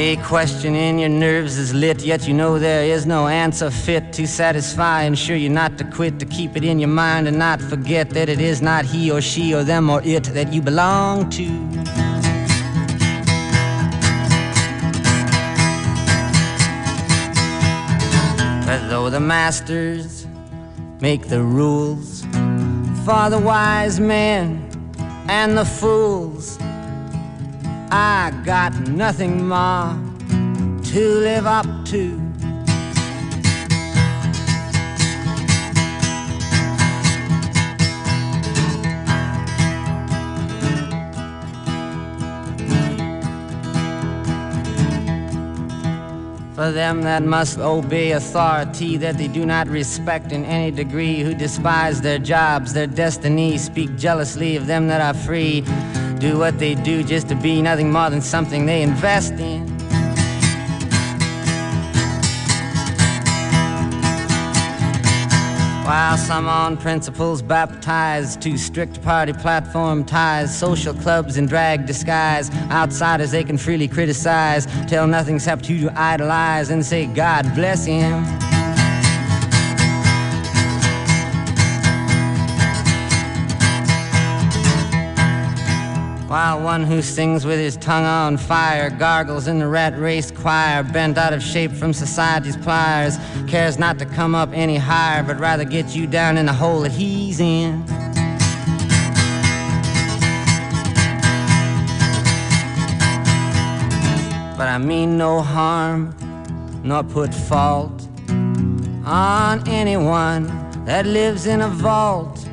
A 0.00 0.14
question 0.18 0.76
in 0.76 1.00
your 1.00 1.08
nerves 1.08 1.58
is 1.58 1.74
lit, 1.74 2.04
yet 2.04 2.28
you 2.28 2.32
know 2.32 2.60
there 2.60 2.84
is 2.84 3.04
no 3.04 3.26
answer 3.26 3.68
fit 3.68 4.12
to 4.12 4.28
satisfy. 4.28 5.02
Ensure 5.02 5.34
you 5.34 5.48
not 5.48 5.76
to 5.78 5.84
quit, 5.84 6.20
to 6.20 6.24
keep 6.24 6.56
it 6.56 6.62
in 6.62 6.78
your 6.78 6.88
mind 6.88 7.26
and 7.26 7.36
not 7.36 7.60
forget 7.60 8.10
that 8.10 8.28
it 8.28 8.40
is 8.40 8.62
not 8.62 8.84
he 8.84 9.10
or 9.10 9.20
she 9.20 9.52
or 9.52 9.64
them 9.64 9.90
or 9.90 10.00
it 10.04 10.22
that 10.22 10.52
you 10.52 10.62
belong 10.62 11.28
to. 11.30 11.48
But 18.68 18.88
though 18.88 19.10
the 19.10 19.18
masters 19.18 20.28
make 21.00 21.26
the 21.26 21.42
rules 21.42 22.22
for 23.04 23.30
the 23.30 23.40
wise 23.42 23.98
men 23.98 24.64
and 25.28 25.58
the 25.58 25.64
fools, 25.64 26.56
I 27.90 28.30
got 28.44 28.78
nothing 28.88 29.48
more 29.48 29.96
to 30.28 31.08
live 31.20 31.46
up 31.46 31.64
to. 31.86 32.28
For 46.54 46.72
them 46.72 47.02
that 47.02 47.22
must 47.22 47.58
obey 47.58 48.12
authority 48.12 48.96
that 48.98 49.16
they 49.16 49.28
do 49.28 49.46
not 49.46 49.68
respect 49.68 50.32
in 50.32 50.44
any 50.44 50.70
degree, 50.70 51.20
who 51.20 51.32
despise 51.32 52.02
their 52.02 52.18
jobs, 52.18 52.74
their 52.74 52.88
destiny, 52.88 53.56
speak 53.56 53.96
jealously 53.96 54.56
of 54.56 54.66
them 54.66 54.88
that 54.88 55.00
are 55.00 55.14
free, 55.14 55.64
do 56.18 56.38
what 56.38 56.58
they 56.58 56.74
do 56.74 57.02
just 57.02 57.28
to 57.28 57.34
be 57.34 57.62
nothing 57.62 57.92
more 57.92 58.10
than 58.10 58.20
something 58.20 58.66
they 58.66 58.82
invest 58.82 59.32
in. 59.34 59.66
While 65.84 66.18
some 66.18 66.48
on 66.48 66.76
principles 66.76 67.40
baptized 67.40 68.42
to 68.42 68.58
strict 68.58 69.02
party 69.02 69.32
platform 69.32 70.04
ties, 70.04 70.56
social 70.56 70.92
clubs 70.92 71.38
in 71.38 71.46
drag 71.46 71.86
disguise, 71.86 72.50
outsiders 72.70 73.30
they 73.30 73.44
can 73.44 73.56
freely 73.56 73.88
criticize, 73.88 74.66
tell 74.86 75.06
nothing 75.06 75.36
except 75.36 75.64
to 75.64 75.88
idolize 75.94 76.68
and 76.68 76.84
say, 76.84 77.06
God 77.06 77.54
bless 77.54 77.86
him. 77.86 78.47
While 86.28 86.60
one 86.60 86.84
who 86.84 87.00
sings 87.00 87.46
with 87.46 87.58
his 87.58 87.78
tongue 87.78 88.04
on 88.04 88.36
fire 88.36 88.90
gargles 88.90 89.48
in 89.48 89.58
the 89.58 89.66
rat 89.66 89.98
race 89.98 90.30
choir, 90.30 90.82
bent 90.82 91.16
out 91.16 91.32
of 91.32 91.42
shape 91.42 91.72
from 91.72 91.94
society's 91.94 92.54
pliers, 92.54 93.16
cares 93.46 93.78
not 93.78 93.98
to 94.00 94.04
come 94.04 94.34
up 94.34 94.50
any 94.52 94.76
higher, 94.76 95.22
but 95.22 95.40
rather 95.40 95.64
get 95.64 95.96
you 95.96 96.06
down 96.06 96.36
in 96.36 96.44
the 96.44 96.52
hole 96.52 96.82
that 96.82 96.92
he's 96.92 97.40
in. 97.40 97.82
But 104.58 104.68
I 104.68 104.76
mean 104.76 105.16
no 105.16 105.40
harm, 105.40 106.14
nor 106.84 107.04
put 107.04 107.32
fault 107.32 108.06
on 109.06 109.66
anyone 109.66 110.44
that 110.84 111.06
lives 111.06 111.46
in 111.46 111.62
a 111.62 111.68
vault. 111.68 112.46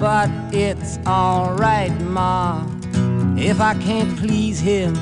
But 0.00 0.28
it's 0.52 0.98
alright, 1.06 1.92
Ma, 2.00 2.66
if 3.40 3.58
I 3.58 3.74
can't 3.74 4.18
please 4.18 4.60
him. 4.60 4.94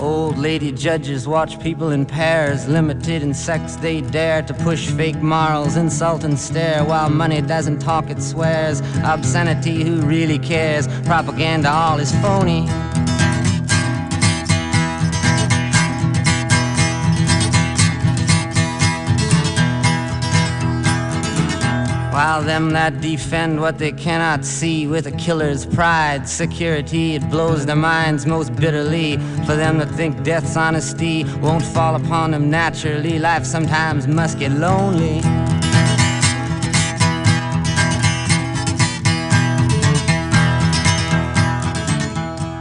Old 0.00 0.38
lady 0.38 0.72
judges 0.72 1.28
watch 1.28 1.60
people 1.60 1.90
in 1.90 2.04
pairs, 2.04 2.66
limited 2.66 3.22
in 3.22 3.32
sex 3.32 3.76
they 3.76 4.00
dare 4.00 4.42
to 4.42 4.54
push 4.54 4.90
fake 4.90 5.22
morals, 5.22 5.76
insult 5.76 6.24
and 6.24 6.36
stare 6.36 6.84
while 6.84 7.08
money 7.08 7.40
doesn't 7.40 7.78
talk, 7.78 8.10
it 8.10 8.20
swears. 8.20 8.80
Obscenity, 9.04 9.84
who 9.84 10.02
really 10.02 10.40
cares? 10.40 10.88
Propaganda, 11.04 11.70
all 11.70 12.00
is 12.00 12.10
phony. 12.20 12.66
While 22.24 22.42
them 22.42 22.70
that 22.70 23.00
defend 23.00 23.60
what 23.60 23.78
they 23.78 23.90
cannot 23.90 24.44
see 24.44 24.86
with 24.86 25.08
a 25.08 25.10
killer's 25.10 25.66
pride, 25.66 26.28
security, 26.28 27.16
it 27.16 27.28
blows 27.28 27.66
their 27.66 27.74
minds 27.74 28.26
most 28.26 28.54
bitterly. 28.54 29.16
For 29.44 29.56
them 29.56 29.78
that 29.78 29.90
think 29.96 30.22
death's 30.22 30.56
honesty 30.56 31.24
won't 31.40 31.64
fall 31.64 31.96
upon 31.96 32.30
them 32.30 32.48
naturally, 32.48 33.18
life 33.18 33.44
sometimes 33.44 34.06
must 34.06 34.38
get 34.38 34.52
lonely. 34.52 35.20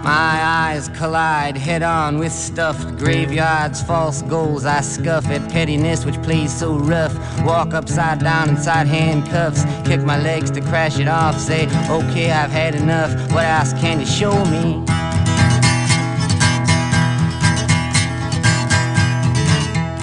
My 0.03 0.50
eyes 0.71 0.87
collide 0.89 1.57
head 1.57 1.83
on 1.83 2.17
with 2.17 2.31
stuffed 2.31 2.97
graveyards, 2.97 3.83
false 3.83 4.21
goals. 4.21 4.63
I 4.63 4.79
scuff 4.79 5.25
at 5.27 5.51
pettiness 5.51 6.05
which 6.05 6.15
plays 6.21 6.57
so 6.57 6.75
rough. 6.75 7.13
Walk 7.43 7.73
upside 7.73 8.19
down 8.19 8.47
inside 8.47 8.87
handcuffs, 8.87 9.63
kick 9.85 10.01
my 10.01 10.17
legs 10.17 10.49
to 10.51 10.61
crash 10.61 10.97
it 10.97 11.09
off. 11.09 11.37
Say, 11.37 11.65
okay, 11.89 12.31
I've 12.31 12.51
had 12.51 12.75
enough. 12.75 13.11
What 13.33 13.43
else 13.43 13.73
can 13.73 13.99
you 13.99 14.05
show 14.05 14.33
me? 14.45 14.85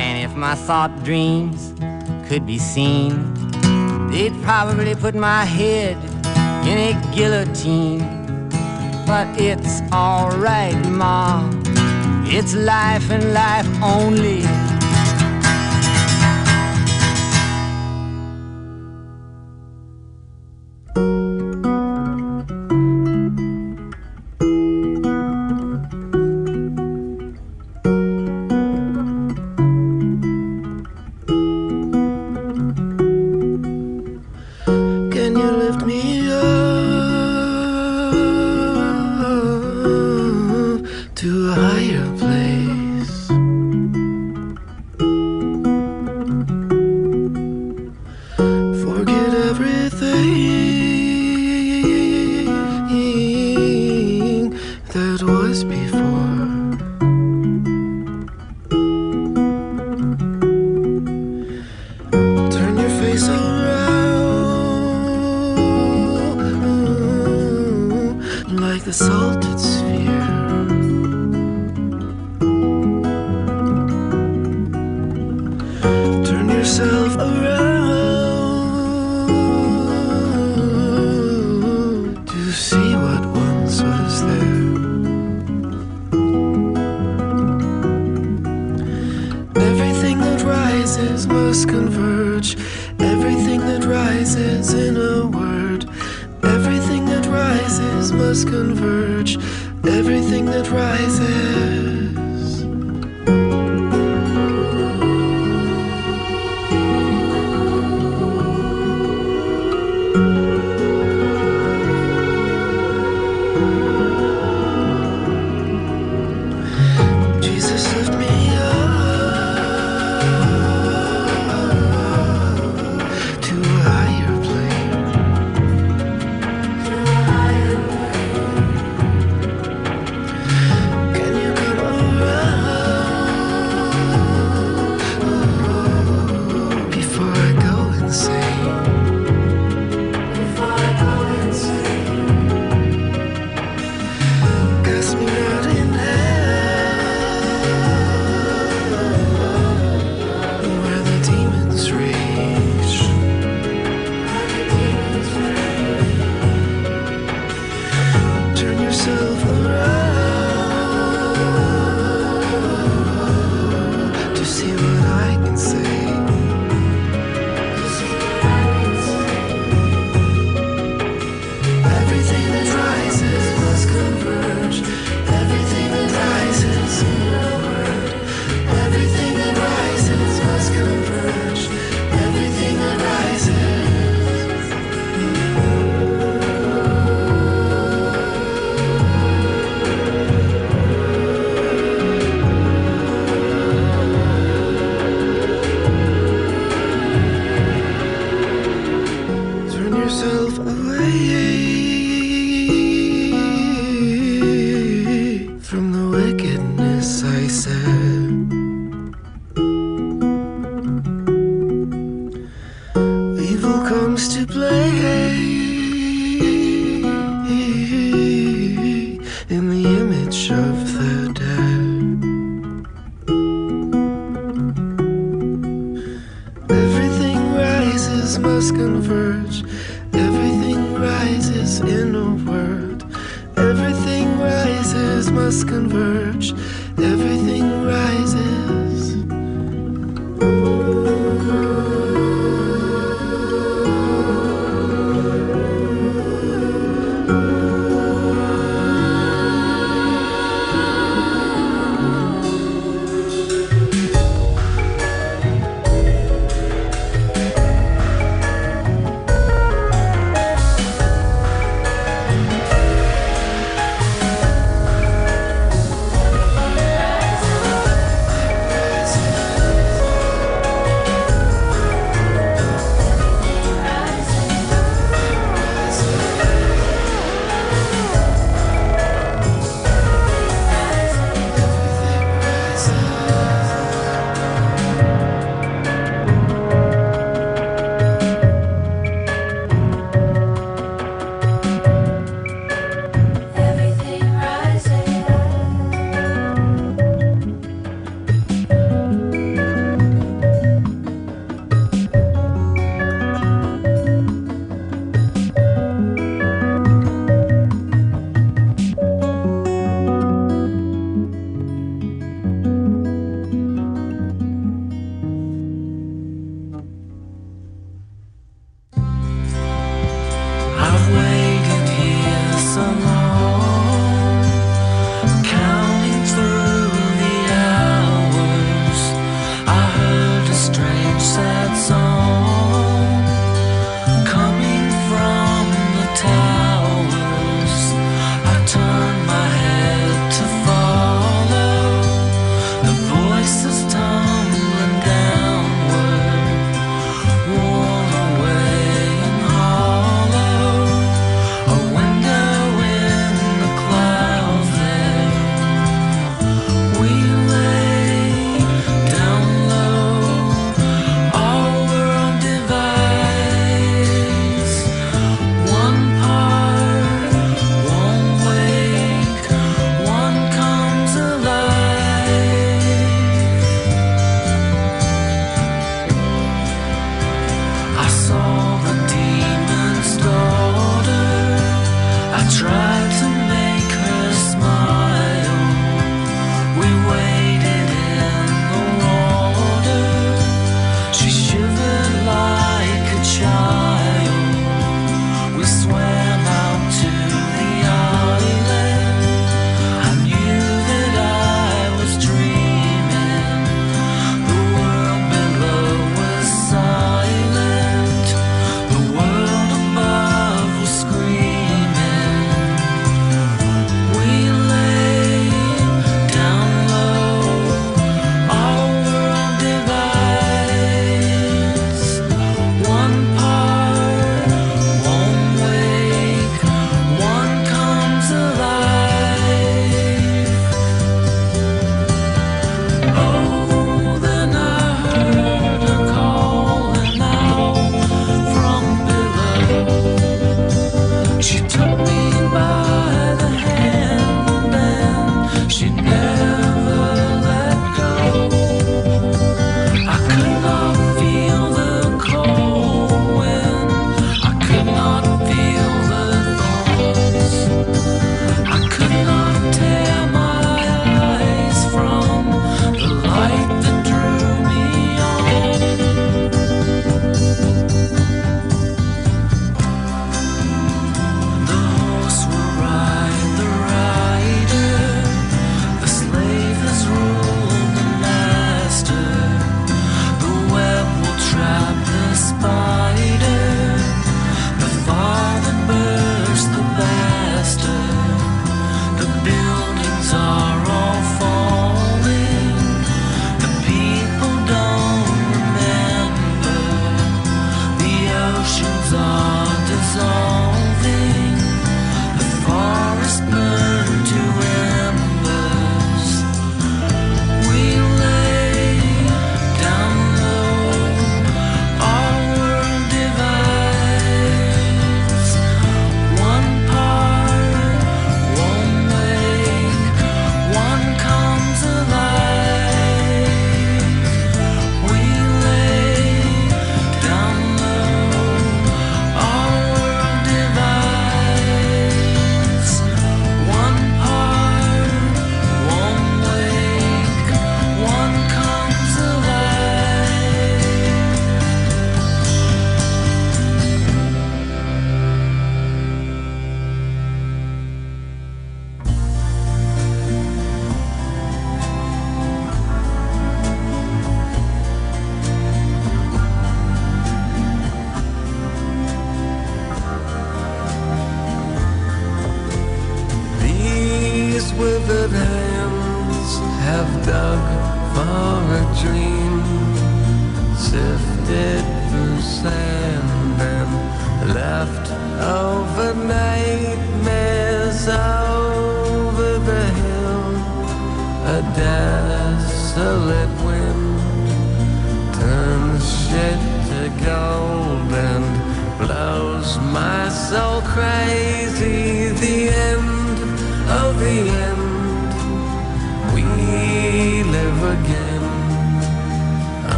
And 0.00 0.24
if 0.24 0.34
my 0.34 0.54
thought 0.54 0.92
dreams 1.04 1.74
could 2.26 2.46
be 2.46 2.58
seen, 2.58 3.34
they'd 4.10 4.36
probably 4.42 4.94
put 4.94 5.14
my 5.14 5.44
head 5.44 5.98
in 6.66 6.78
a 6.78 7.14
guillotine 7.14 8.23
but 9.14 9.40
it's 9.40 9.80
alright, 9.92 10.74
Ma. 10.90 11.48
It's 12.26 12.52
life 12.52 13.12
and 13.12 13.32
life 13.32 13.68
only. 13.80 14.42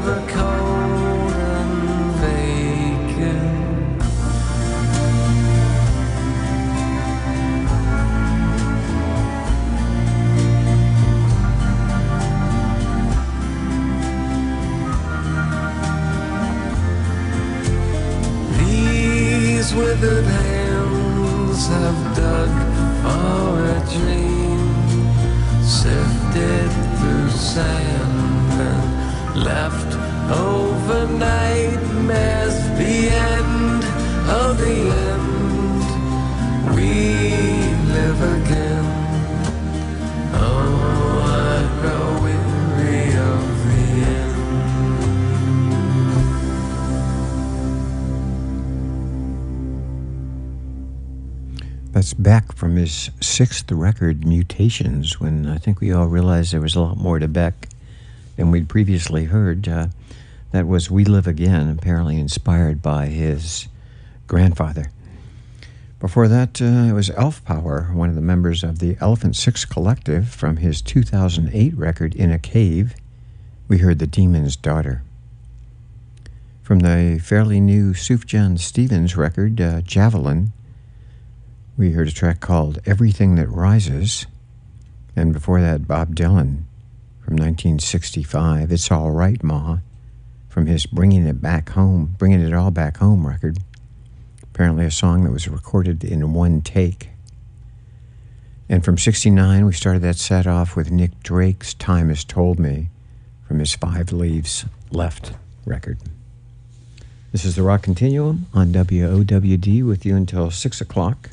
New, 0.00 0.06
never 0.06 0.26
cold 0.28 1.09
from 52.70 52.76
his 52.76 53.10
sixth 53.20 53.72
record, 53.72 54.24
Mutations, 54.24 55.18
when 55.18 55.44
I 55.44 55.58
think 55.58 55.80
we 55.80 55.90
all 55.90 56.06
realized 56.06 56.52
there 56.52 56.60
was 56.60 56.76
a 56.76 56.80
lot 56.80 56.96
more 56.96 57.18
to 57.18 57.26
Beck 57.26 57.66
than 58.36 58.52
we'd 58.52 58.68
previously 58.68 59.24
heard. 59.24 59.66
Uh, 59.66 59.88
that 60.52 60.68
was 60.68 60.88
We 60.88 61.04
Live 61.04 61.26
Again, 61.26 61.68
apparently 61.68 62.16
inspired 62.16 62.80
by 62.80 63.06
his 63.06 63.66
grandfather. 64.28 64.92
Before 65.98 66.28
that, 66.28 66.62
uh, 66.62 66.64
it 66.64 66.92
was 66.92 67.10
Elf 67.10 67.44
Power, 67.44 67.90
one 67.92 68.08
of 68.08 68.14
the 68.14 68.20
members 68.20 68.62
of 68.62 68.78
the 68.78 68.96
Elephant 69.00 69.34
Six 69.34 69.64
Collective, 69.64 70.28
from 70.28 70.58
his 70.58 70.80
2008 70.80 71.76
record, 71.76 72.14
In 72.14 72.30
a 72.30 72.38
Cave. 72.38 72.94
We 73.66 73.78
heard 73.78 73.98
The 73.98 74.06
Demon's 74.06 74.54
Daughter. 74.54 75.02
From 76.62 76.78
the 76.78 77.20
fairly 77.20 77.60
new 77.60 77.94
Sufjan 77.94 78.60
Stevens 78.60 79.16
record, 79.16 79.60
uh, 79.60 79.80
Javelin, 79.80 80.52
we 81.80 81.92
heard 81.92 82.08
a 82.08 82.12
track 82.12 82.40
called 82.40 82.78
Everything 82.84 83.36
That 83.36 83.48
Rises. 83.48 84.26
And 85.16 85.32
before 85.32 85.62
that, 85.62 85.88
Bob 85.88 86.14
Dylan 86.14 86.64
from 87.24 87.36
1965, 87.36 88.70
It's 88.70 88.90
All 88.90 89.10
Right, 89.12 89.42
Ma, 89.42 89.78
from 90.50 90.66
his 90.66 90.84
Bringing 90.84 91.26
It 91.26 91.40
Back 91.40 91.70
Home, 91.70 92.16
Bringing 92.18 92.42
It 92.42 92.52
All 92.52 92.70
Back 92.70 92.98
Home 92.98 93.26
record. 93.26 93.60
Apparently, 94.42 94.84
a 94.84 94.90
song 94.90 95.24
that 95.24 95.32
was 95.32 95.48
recorded 95.48 96.04
in 96.04 96.34
one 96.34 96.60
take. 96.60 97.08
And 98.68 98.84
from 98.84 98.98
69, 98.98 99.64
we 99.64 99.72
started 99.72 100.02
that 100.02 100.16
set 100.16 100.46
off 100.46 100.76
with 100.76 100.90
Nick 100.90 101.22
Drake's 101.22 101.72
Time 101.72 102.10
Has 102.10 102.24
Told 102.24 102.58
Me 102.58 102.90
from 103.48 103.58
his 103.58 103.74
Five 103.74 104.12
Leaves 104.12 104.66
Left 104.90 105.32
record. 105.64 105.96
This 107.32 107.46
is 107.46 107.56
the 107.56 107.62
Rock 107.62 107.80
Continuum 107.80 108.48
on 108.52 108.70
WOWD 108.70 109.82
with 109.82 110.04
you 110.04 110.14
until 110.14 110.50
6 110.50 110.80
o'clock. 110.82 111.30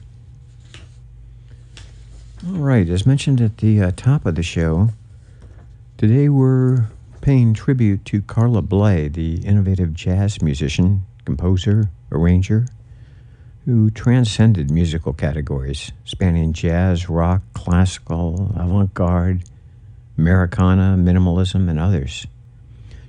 All 2.48 2.60
right, 2.60 2.88
as 2.88 3.06
mentioned 3.06 3.42
at 3.42 3.58
the 3.58 3.82
uh, 3.82 3.92
top 3.94 4.26
of 4.26 4.36
the 4.36 4.44
show, 4.44 4.92
today 5.98 6.30
we're 6.30 6.86
paying 7.20 7.54
tribute 7.54 8.06
to 8.06 8.22
Carla 8.22 8.62
Bley, 8.62 9.10
the 9.10 9.40
innovative 9.40 9.94
jazz 9.94 10.42
musician, 10.42 11.06
composer, 11.26 11.90
arranger, 12.10 12.66
who 13.66 13.90
transcended 13.90 14.72
musical 14.72 15.12
categories 15.12 15.92
spanning 16.06 16.54
jazz, 16.54 17.10
rock, 17.10 17.42
classical, 17.54 18.54
avant 18.56 18.94
garde, 18.94 19.44
Americana, 20.18 20.96
minimalism, 20.98 21.70
and 21.70 21.78
others. 21.78 22.28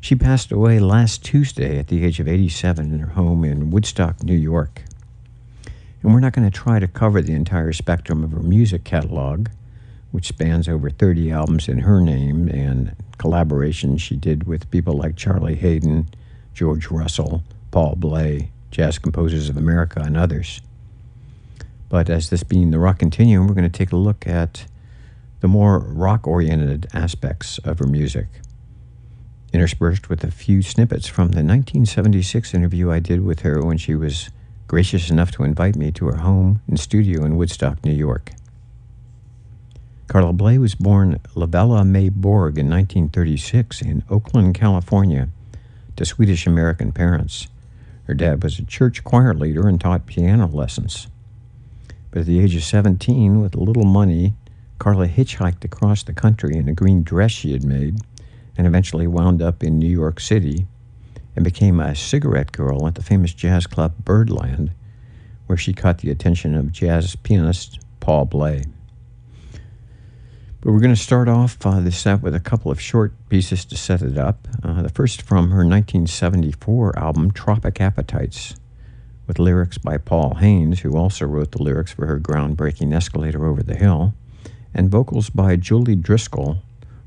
She 0.01 0.16
passed 0.16 0.51
away 0.51 0.81
last 0.81 1.24
Tuesday 1.24 1.78
at 1.78 1.86
the 1.86 2.05
age 2.05 2.19
of 2.19 2.27
87 2.27 2.93
in 2.93 2.98
her 2.98 3.12
home 3.12 3.44
in 3.44 3.70
Woodstock, 3.70 4.24
New 4.24 4.35
York. 4.35 4.82
And 6.03 6.15
we're 6.15 6.20
not 6.20 6.33
going 6.33 6.49
to 6.49 6.57
try 6.57 6.79
to 6.79 6.87
cover 6.87 7.20
the 7.20 7.35
entire 7.35 7.73
spectrum 7.73 8.23
of 8.23 8.33
her 8.33 8.43
music 8.43 8.85
catalog, 8.85 9.49
which 10.12 10.29
spans 10.29 10.69
over 10.69 10.91
30 10.91 11.33
albums 11.33 11.69
in 11.69 11.81
her 11.81 12.01
name 12.01 12.49
and 12.49 12.95
collaborations 13.19 14.01
she 14.01 14.16
did 14.16 14.47
with 14.47 14.70
people 14.70 14.95
like 14.95 15.16
Charlie 15.16 15.57
Haden, 15.57 16.09
George 16.55 16.91
Russell, 16.91 17.43
Paul 17.70 17.97
Bley, 17.97 18.51
Jazz 18.70 18.99
Composers 18.99 19.49
of 19.49 19.57
America, 19.57 20.01
and 20.01 20.16
others. 20.16 20.61
But 21.89 22.09
as 22.11 22.31
this 22.31 22.43
being 22.43 22.70
the 22.70 22.79
Rock 22.79 22.99
Continuum, 22.99 23.47
we're 23.47 23.55
going 23.55 23.70
to 23.70 23.79
take 23.79 23.93
a 23.93 23.97
look 23.97 24.27
at 24.27 24.66
the 25.41 25.49
more 25.49 25.79
rock 25.79 26.27
oriented 26.27 26.87
aspects 26.93 27.59
of 27.59 27.79
her 27.79 27.87
music, 27.87 28.27
interspersed 29.53 30.09
with 30.09 30.23
a 30.25 30.31
few 30.31 30.62
snippets 30.62 31.07
from 31.07 31.29
the 31.29 31.45
1976 31.45 32.55
interview 32.55 32.91
I 32.91 32.99
did 32.99 33.25
with 33.25 33.41
her 33.41 33.62
when 33.65 33.79
she 33.79 33.95
was 33.95 34.31
gracious 34.69 35.09
enough 35.09 35.31
to 35.32 35.45
invite 35.45 35.77
me 35.77 35.90
to 35.90 36.07
her 36.07 36.19
home 36.19 36.61
and 36.69 36.78
studio 36.78 37.24
in 37.24 37.36
Woodstock, 37.36 37.82
New 37.85 37.95
York. 37.95 38.32
Carla 40.09 40.35
Bley 40.35 40.59
was 40.59 40.74
born 40.74 41.20
Lovella 41.35 41.85
May 41.85 42.11
Borg 42.11 42.59
in 42.59 42.69
1936 42.69 43.81
in 43.81 44.05
Oakland, 44.11 44.55
California, 44.55 45.31
to 45.97 46.05
Swedish 46.05 46.47
American 46.47 46.93
parents. 46.93 47.49
Her 48.05 48.12
dad 48.15 48.43
was 48.43 48.59
a 48.59 48.65
church 48.65 49.03
choir 49.05 49.32
leader 49.32 49.66
and 49.66 49.81
taught 49.81 50.07
piano 50.07 50.47
lessons. 50.47 51.09
But 52.11 52.20
at 52.20 52.27
the 52.27 52.40
age 52.40 52.55
of 52.55 52.62
17, 52.62 53.40
with 53.40 53.55
little 53.55 53.85
money, 53.85 54.35
Carla 54.78 55.09
hitchhiked 55.09 55.65
across 55.65 56.03
the 56.03 56.12
country 56.12 56.57
in 56.57 56.69
a 56.69 56.74
green 56.74 57.03
dress 57.03 57.31
she 57.31 57.53
had 57.53 57.65
made 57.65 58.01
and 58.57 58.66
eventually 58.66 59.07
wound 59.07 59.40
up 59.40 59.62
in 59.62 59.78
New 59.78 59.89
York 59.89 60.20
City 60.20 60.66
and 61.39 61.44
became 61.44 61.78
a 61.78 61.94
cigarette 61.94 62.51
girl 62.51 62.89
at 62.89 62.97
the 62.97 63.02
famous 63.02 63.32
jazz 63.32 63.65
club 63.65 63.94
Birdland, 64.05 64.73
where 65.47 65.56
she 65.56 65.73
caught 65.73 65.98
the 65.98 66.10
attention 66.10 66.52
of 66.56 66.73
jazz 66.73 67.15
pianist 67.15 67.78
Paul 68.01 68.24
Bley. 68.24 68.65
But 70.60 70.73
we're 70.73 70.81
going 70.81 70.93
to 70.93 71.01
start 71.01 71.28
off 71.28 71.56
uh, 71.65 71.78
this 71.78 71.97
set 71.97 72.23
with 72.23 72.35
a 72.35 72.40
couple 72.40 72.73
of 72.73 72.81
short 72.81 73.12
pieces 73.28 73.65
to 73.66 73.77
set 73.77 74.02
it 74.02 74.19
up. 74.19 74.48
Uh, 74.65 74.82
the 74.82 74.89
first 74.89 75.23
from 75.23 75.51
her 75.51 75.59
1974 75.59 76.98
album, 76.98 77.31
Tropic 77.31 77.81
Appetites, 77.81 78.56
with 79.28 79.39
lyrics 79.39 79.78
by 79.78 79.97
Paul 79.97 80.35
Haines, 80.40 80.81
who 80.81 80.97
also 80.97 81.24
wrote 81.24 81.52
the 81.52 81.62
lyrics 81.62 81.93
for 81.93 82.06
her 82.06 82.19
groundbreaking 82.19 82.93
Escalator 82.93 83.47
Over 83.47 83.62
the 83.62 83.77
Hill, 83.77 84.12
and 84.74 84.90
vocals 84.90 85.31
by 85.31 85.55
Julie 85.55 85.94
Driscoll, 85.94 86.62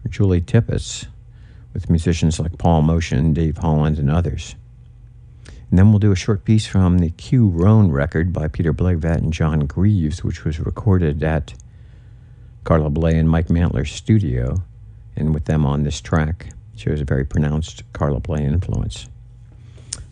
Julie 0.08 0.40
Tippett, 0.40 1.08
with 1.74 1.90
musicians 1.90 2.40
like 2.40 2.58
Paul 2.58 2.82
Motian, 2.84 3.34
Dave 3.34 3.58
Holland, 3.58 4.00
and 4.00 4.10
others. 4.10 4.56
And 5.70 5.80
then 5.80 5.90
we'll 5.90 6.00
do 6.00 6.12
a 6.12 6.18
short 6.18 6.44
piece 6.44 6.68
from 6.68 6.98
the 6.98 7.12
Kew. 7.12 7.48
Rhone. 7.48 7.92
record 7.92 8.34
by 8.34 8.50
Peter 8.50 8.74
Blegvad 8.74 9.18
and 9.18 9.32
John 9.32 9.62
Greaves, 9.62 10.24
which 10.24 10.44
was 10.44 10.60
recorded 10.60 11.24
at 11.24 11.54
Carla 12.66 12.90
Bley 12.90 13.18
and 13.18 13.30
Mike 13.30 13.48
Mantler's 13.48 13.92
studio, 13.92 14.62
and 15.16 15.34
with 15.34 15.46
them 15.46 15.66
on 15.66 15.84
this 15.84 16.02
track 16.02 16.50
shows 16.76 17.00
a 17.00 17.06
very 17.06 17.24
pronounced 17.24 17.84
Carla 17.94 18.20
Bley 18.20 18.44
influence. 18.44 19.08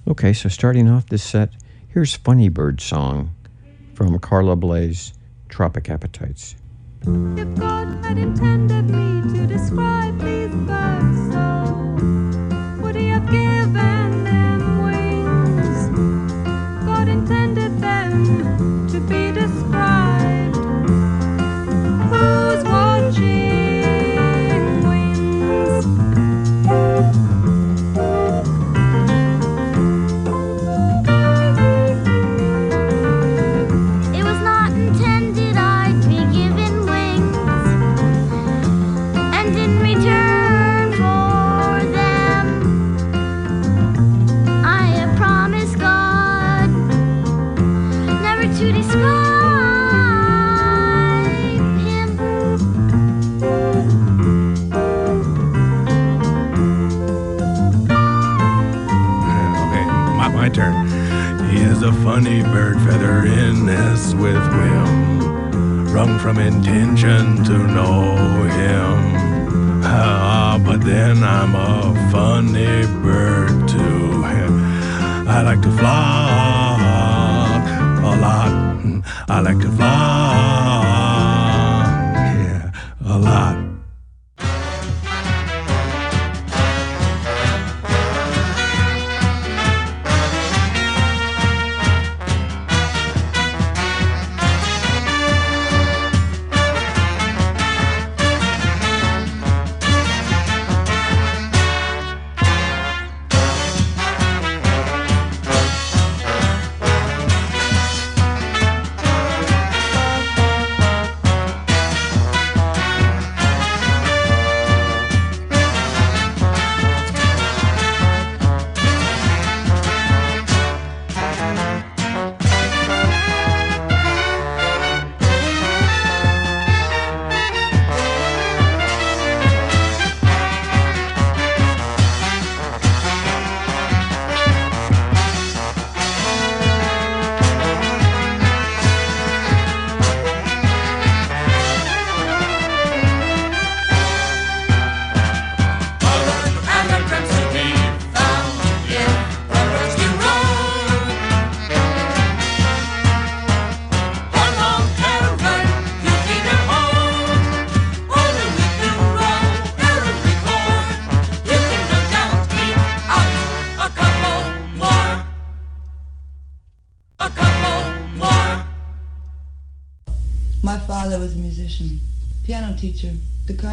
Okay, 0.08 0.34
so 0.34 0.50
starting 0.50 0.90
off 0.90 1.08
this 1.08 1.24
set, 1.24 1.50
here's 1.90 2.16
Funny 2.16 2.50
Bird 2.50 2.80
Song 2.80 3.36
from 3.94 4.18
Carla 4.20 4.56
Bley's 4.56 5.14
Tropic 5.50 5.90
Appetites. 5.90 6.56
If 7.08 7.56
God 7.58 8.04
had 8.04 8.18
intended 8.18 8.90
me 8.90 9.22
to 9.34 9.48
describe 9.48 10.20
these 10.20 10.54
birds 10.68 11.34
so, 11.34 11.59
funny 62.22 62.44
bird, 62.44 62.76
feather 62.82 63.24
in 63.24 63.66
nest 63.66 64.14
with 64.18 64.44
whim, 64.52 65.88
wrung 65.94 66.20
from 66.20 66.38
intention 66.38 67.42
to 67.46 67.58
know 67.58 68.18
him. 68.60 69.16
Ah, 69.86 70.62
but 70.66 70.82
then 70.82 71.24
I'm 71.24 71.56
a 71.56 71.94
funny 72.12 72.86
bird 73.02 73.70
too. 73.70 74.26
I 75.36 75.44
like 75.44 75.62
to 75.62 75.72
flock 75.78 77.64
a 78.04 78.14
lot. 78.20 78.52
I 79.30 79.40
like 79.40 79.60
to 79.60 79.72
flock, 79.72 80.39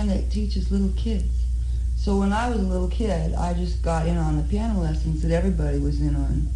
that 0.09 0.31
teaches 0.31 0.70
little 0.70 0.93
kids. 0.97 1.45
So 1.97 2.19
when 2.19 2.33
I 2.33 2.49
was 2.49 2.61
a 2.61 2.62
little 2.62 2.89
kid, 2.89 3.35
I 3.35 3.55
just 3.55 3.83
got 3.83 4.07
in 4.07 4.16
on 4.16 4.37
the 4.37 4.43
piano 4.45 4.81
lessons 4.81 5.23
that 5.23 5.33
everybody 5.33 5.78
was 5.78 6.01
in 6.01 6.15
on. 6.15 6.49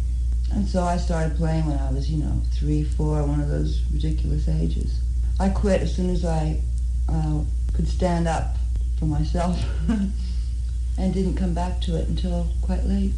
And 0.53 0.67
so 0.67 0.83
I 0.83 0.97
started 0.97 1.37
playing 1.37 1.65
when 1.65 1.77
I 1.77 1.91
was, 1.91 2.09
you 2.09 2.23
know, 2.23 2.41
three, 2.53 2.83
four, 2.83 3.23
one 3.25 3.41
of 3.41 3.49
those 3.49 3.81
ridiculous 3.91 4.47
ages. 4.47 4.99
I 5.39 5.49
quit 5.49 5.81
as 5.81 5.95
soon 5.95 6.09
as 6.09 6.23
I 6.23 6.61
uh, 7.09 7.41
could 7.73 7.87
stand 7.87 8.27
up 8.27 8.55
for 8.99 9.05
myself 9.05 9.61
and 10.97 11.13
didn't 11.13 11.35
come 11.35 11.53
back 11.53 11.81
to 11.81 11.97
it 11.97 12.07
until 12.07 12.47
quite 12.61 12.83
late. 12.83 13.13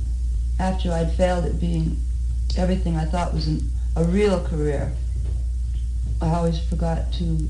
After 0.60 0.91
I'd 0.91 1.11
failed 1.14 1.45
at 1.45 1.60
being 1.60 1.97
everything 2.55 2.95
I 2.95 3.05
thought 3.05 3.34
was 3.34 3.47
an, 3.47 3.69
a 3.95 4.03
real 4.03 4.43
career, 4.43 4.93
I 6.22 6.30
always 6.30 6.60
forgot 6.60 7.11
to 7.14 7.47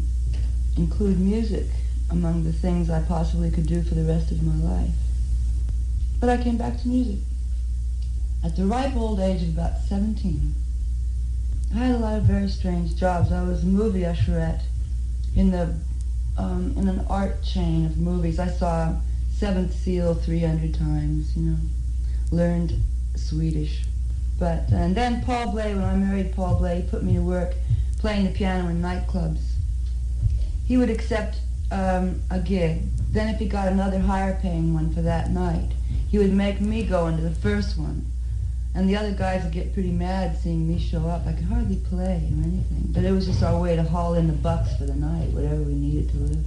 include 0.78 1.20
music 1.20 1.68
among 2.14 2.44
the 2.44 2.54
things 2.54 2.90
I 2.90 3.02
possibly 3.02 3.50
could 3.50 3.66
do 3.66 3.82
for 3.82 3.96
the 3.96 4.04
rest 4.04 4.32
of 4.32 4.44
my 4.44 4.56
life. 4.56 4.94
But 6.20 6.30
I 6.30 6.42
came 6.42 6.58
back 6.58 6.80
to 6.82 6.88
music. 6.88 7.20
At 8.44 8.56
the 8.56 8.66
ripe 8.66 8.96
old 8.96 9.20
age 9.20 9.42
of 9.42 9.50
about 9.50 9.82
17, 9.90 10.54
I 11.74 11.78
had 11.78 11.96
a 11.96 11.98
lot 11.98 12.18
of 12.18 12.24
very 12.24 12.48
strange 12.48 12.96
jobs. 12.96 13.32
I 13.32 13.42
was 13.42 13.64
a 13.64 13.66
movie 13.66 14.02
usherette 14.02 14.62
in 15.36 15.52
the 15.52 15.76
um, 16.38 16.74
in 16.78 16.88
an 16.88 17.06
art 17.10 17.44
chain 17.44 17.86
of 17.86 17.98
movies. 17.98 18.40
I 18.40 18.48
saw 18.48 18.94
Seventh 19.32 19.74
Seal 19.74 20.14
300 20.14 20.74
times, 20.74 21.36
you 21.36 21.44
know, 21.44 21.58
learned 22.32 22.74
Swedish. 23.16 23.84
But 24.40 24.70
and 24.72 24.96
then 24.96 25.24
Paul 25.24 25.52
Bley, 25.52 25.74
when 25.74 25.84
I 25.84 25.96
married 25.96 26.36
Paul 26.36 26.60
Bley, 26.60 26.82
he 26.82 26.88
put 26.88 27.04
me 27.04 27.14
to 27.16 27.22
work 27.22 27.56
playing 27.98 28.26
the 28.26 28.32
piano 28.32 28.70
in 28.70 28.82
nightclubs. 28.82 29.42
He 30.68 30.78
would 30.78 30.90
accept 30.90 31.38
um, 31.74 32.22
a 32.30 32.40
gig. 32.40 32.84
Then 33.12 33.34
if 33.34 33.40
he 33.40 33.48
got 33.48 33.68
another 33.68 34.00
higher 34.00 34.40
paying 34.42 34.74
one 34.74 34.94
for 34.94 35.02
that 35.02 35.32
night, 35.32 35.72
he 36.10 36.18
would 36.20 36.34
make 36.34 36.62
me 36.62 36.84
go 36.84 37.08
into 37.08 37.24
the 37.24 37.36
first 37.36 37.78
one. 37.78 38.06
And 38.76 38.90
the 38.90 38.96
other 38.96 39.12
guys 39.12 39.44
would 39.44 39.54
get 39.54 39.74
pretty 39.74 39.92
mad 39.92 40.38
seeing 40.38 40.68
me 40.68 40.80
show 40.80 41.08
up. 41.08 41.28
I 41.28 41.34
could 41.34 41.46
hardly 41.46 41.78
play 41.78 42.32
or 42.32 42.44
anything. 42.44 42.90
But 42.90 43.04
it 43.04 43.12
was 43.12 43.26
just 43.26 43.44
our 43.44 43.60
way 43.60 43.76
to 43.76 43.84
haul 43.84 44.16
in 44.16 44.28
the 44.28 44.34
bucks 44.34 44.76
for 44.78 44.86
the 44.86 44.96
night, 44.96 45.30
whatever 45.30 45.62
we 45.62 45.74
needed 45.74 46.10
to 46.10 46.18
live. 46.18 46.46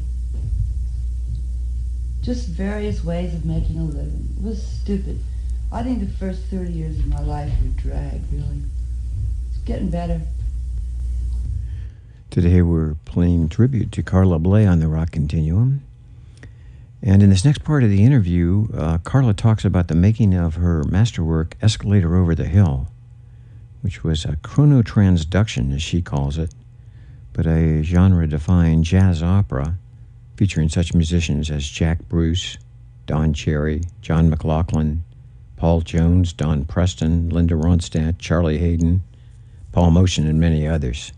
Just 2.22 2.48
various 2.48 3.04
ways 3.04 3.32
of 3.34 3.44
making 3.44 3.78
a 3.78 3.84
living. 3.84 4.34
It 4.38 4.44
was 4.44 4.64
stupid. 4.64 5.20
I 5.70 5.82
think 5.82 6.00
the 6.00 6.06
first 6.06 6.42
30 6.50 6.72
years 6.72 6.98
of 6.98 7.06
my 7.06 7.20
life 7.20 7.52
were 7.62 7.80
drag, 7.80 8.20
really. 8.32 8.62
It's 9.50 9.58
getting 9.64 9.90
better. 9.90 10.20
Today 12.36 12.60
we're 12.60 12.96
playing 13.06 13.48
tribute 13.48 13.92
to 13.92 14.02
Carla 14.02 14.38
Bley 14.38 14.66
on 14.66 14.78
the 14.78 14.88
Rock 14.88 15.10
Continuum. 15.10 15.82
And 17.02 17.22
in 17.22 17.30
this 17.30 17.46
next 17.46 17.64
part 17.64 17.82
of 17.82 17.88
the 17.88 18.04
interview, 18.04 18.68
uh, 18.76 18.98
Carla 18.98 19.32
talks 19.32 19.64
about 19.64 19.88
the 19.88 19.94
making 19.94 20.34
of 20.34 20.56
her 20.56 20.84
masterwork, 20.84 21.56
Escalator 21.62 22.14
Over 22.14 22.34
the 22.34 22.44
Hill, 22.44 22.88
which 23.80 24.04
was 24.04 24.26
a 24.26 24.36
chronotransduction, 24.42 25.74
as 25.74 25.80
she 25.80 26.02
calls 26.02 26.36
it, 26.36 26.54
but 27.32 27.46
a 27.46 27.82
genre 27.82 28.28
defined 28.28 28.84
jazz 28.84 29.22
opera 29.22 29.78
featuring 30.36 30.68
such 30.68 30.92
musicians 30.92 31.50
as 31.50 31.66
Jack 31.66 32.06
Bruce, 32.06 32.58
Don 33.06 33.32
Cherry, 33.32 33.80
John 34.02 34.28
McLaughlin, 34.28 35.04
Paul 35.56 35.80
Jones, 35.80 36.34
Don 36.34 36.66
Preston, 36.66 37.30
Linda 37.30 37.54
Ronstadt, 37.54 38.18
Charlie 38.18 38.58
Haden, 38.58 39.02
Paul 39.72 39.90
Motian, 39.90 40.28
and 40.28 40.38
many 40.38 40.68
others. 40.68 41.12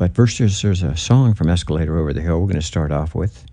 But 0.00 0.14
first, 0.14 0.38
there's, 0.38 0.62
there's 0.62 0.82
a 0.82 0.96
song 0.96 1.34
from 1.34 1.50
Escalator 1.50 1.98
Over 1.98 2.14
the 2.14 2.22
Hill 2.22 2.40
we're 2.40 2.46
going 2.46 2.54
to 2.54 2.62
start 2.62 2.90
off 2.90 3.14
with 3.14 3.44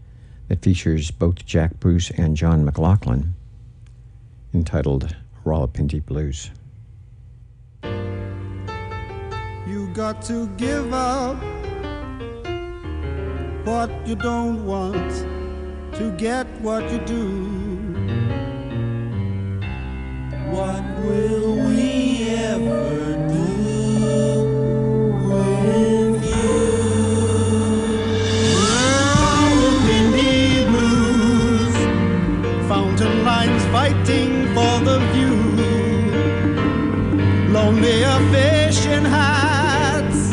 that 0.47 0.61
features 0.61 1.11
both 1.11 1.45
Jack 1.45 1.77
Bruce 1.81 2.09
and 2.11 2.37
John 2.37 2.63
McLaughlin 2.63 3.33
entitled 4.53 5.13
Rawalpindi 5.43 6.05
Blues. 6.05 6.51
You 9.67 9.89
got 9.93 10.21
to 10.21 10.47
give 10.55 10.93
up 10.93 11.35
what 13.65 14.07
you 14.07 14.15
don't 14.15 14.65
want 14.65 15.11
to 15.95 16.15
get 16.17 16.47
what 16.61 16.89
you 16.89 16.99
do. 16.99 17.43
What 20.49 20.81
will 21.01 21.55
we 21.67 21.86
Fish 38.31 38.85
in 38.85 39.05
hats, 39.05 40.31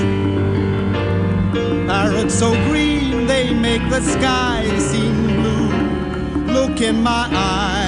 parrots 1.87 2.35
so 2.35 2.51
green 2.69 3.27
they 3.27 3.53
make 3.53 3.83
the 3.91 4.01
sky 4.01 4.67
seem 4.79 5.27
blue. 5.39 6.53
Look 6.53 6.81
in 6.81 7.03
my 7.03 7.29
eyes 7.33 7.84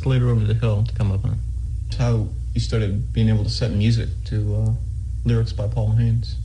Escalator 0.00 0.30
Over 0.30 0.46
the 0.46 0.54
Hill 0.54 0.82
to 0.84 0.94
come 0.94 1.12
up 1.12 1.26
on? 1.26 1.38
How 1.98 2.28
you 2.54 2.60
started 2.62 3.12
being 3.12 3.28
able 3.28 3.44
to 3.44 3.50
set 3.50 3.70
music 3.70 4.08
to 4.24 4.54
uh, 4.56 4.72
lyrics 5.26 5.52
by 5.52 5.68
Paul 5.68 5.92
Haines. 5.92 6.36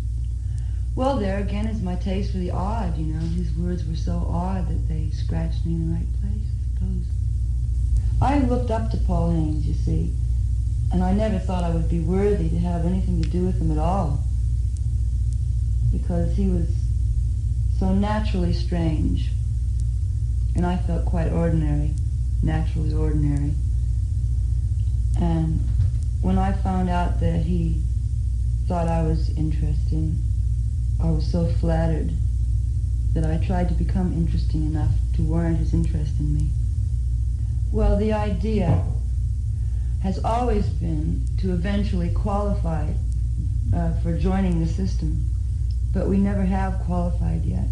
Well, 0.94 1.16
there 1.16 1.40
again 1.40 1.66
is 1.68 1.82
my 1.82 1.96
taste 1.96 2.34
for 2.34 2.38
the 2.38 2.52
odd, 2.52 2.98
you 2.98 3.06
know. 3.06 3.26
His 3.28 3.54
words 3.54 3.86
were 3.86 3.96
so 3.96 4.28
odd 4.30 4.68
that 4.68 4.90
they 4.90 5.10
scratched 5.12 5.66
me 5.66 5.76
in 5.76 5.88
the 5.88 5.94
right 5.96 6.22
place, 6.22 6.50
I 6.52 6.74
suppose. 6.74 7.06
I 8.22 8.40
looked 8.40 8.72
up 8.72 8.92
to 8.92 8.98
Paul 8.98 9.32
Haines, 9.32 9.66
you 9.66 9.74
see, 9.74 10.14
and 10.92 11.02
I 11.02 11.14
never 11.14 11.40
thought 11.40 11.64
I 11.64 11.70
would 11.70 11.90
be 11.90 12.02
worthy 12.02 12.50
to 12.50 12.60
have 12.60 12.86
anything 12.86 13.24
to 13.24 13.30
do 13.30 13.46
with 13.46 13.62
him 13.62 13.72
at 13.72 13.78
all. 13.78 14.22
Because 15.94 16.36
he 16.36 16.48
was 16.48 16.68
so 17.80 17.94
naturally 17.94 18.52
strange. 18.52 19.30
And 20.58 20.66
I 20.66 20.76
felt 20.76 21.06
quite 21.06 21.32
ordinary, 21.32 21.94
naturally 22.46 22.94
ordinary. 22.94 23.54
And 25.20 25.60
when 26.22 26.38
I 26.38 26.54
found 26.54 26.90
out 26.90 27.20
that 27.20 27.42
he 27.42 27.82
thought 28.68 28.88
I 28.88 29.04
was 29.04 29.30
interesting, 29.38 30.18
I 31.02 31.10
was 31.10 31.30
so 31.30 31.48
flattered 31.60 32.12
that 33.14 33.26
I 33.26 33.44
tried 33.46 33.70
to 33.70 33.76
become 33.76 34.14
interesting 34.14 34.66
enough 34.66 34.92
to 35.16 35.22
warrant 35.24 35.58
his 35.58 35.74
interest 35.74 36.20
in 36.20 36.36
me. 36.36 36.50
Well, 37.72 37.98
the 37.98 38.14
idea 38.14 38.84
has 40.04 40.24
always 40.24 40.68
been 40.68 41.26
to 41.40 41.52
eventually 41.52 42.14
qualify 42.14 42.92
uh, 43.76 43.94
for 44.02 44.18
joining 44.18 44.60
the 44.60 44.68
system, 44.68 45.30
but 45.94 46.08
we 46.08 46.18
never 46.18 46.44
have 46.44 46.80
qualified 46.82 47.44
yet. 47.44 47.68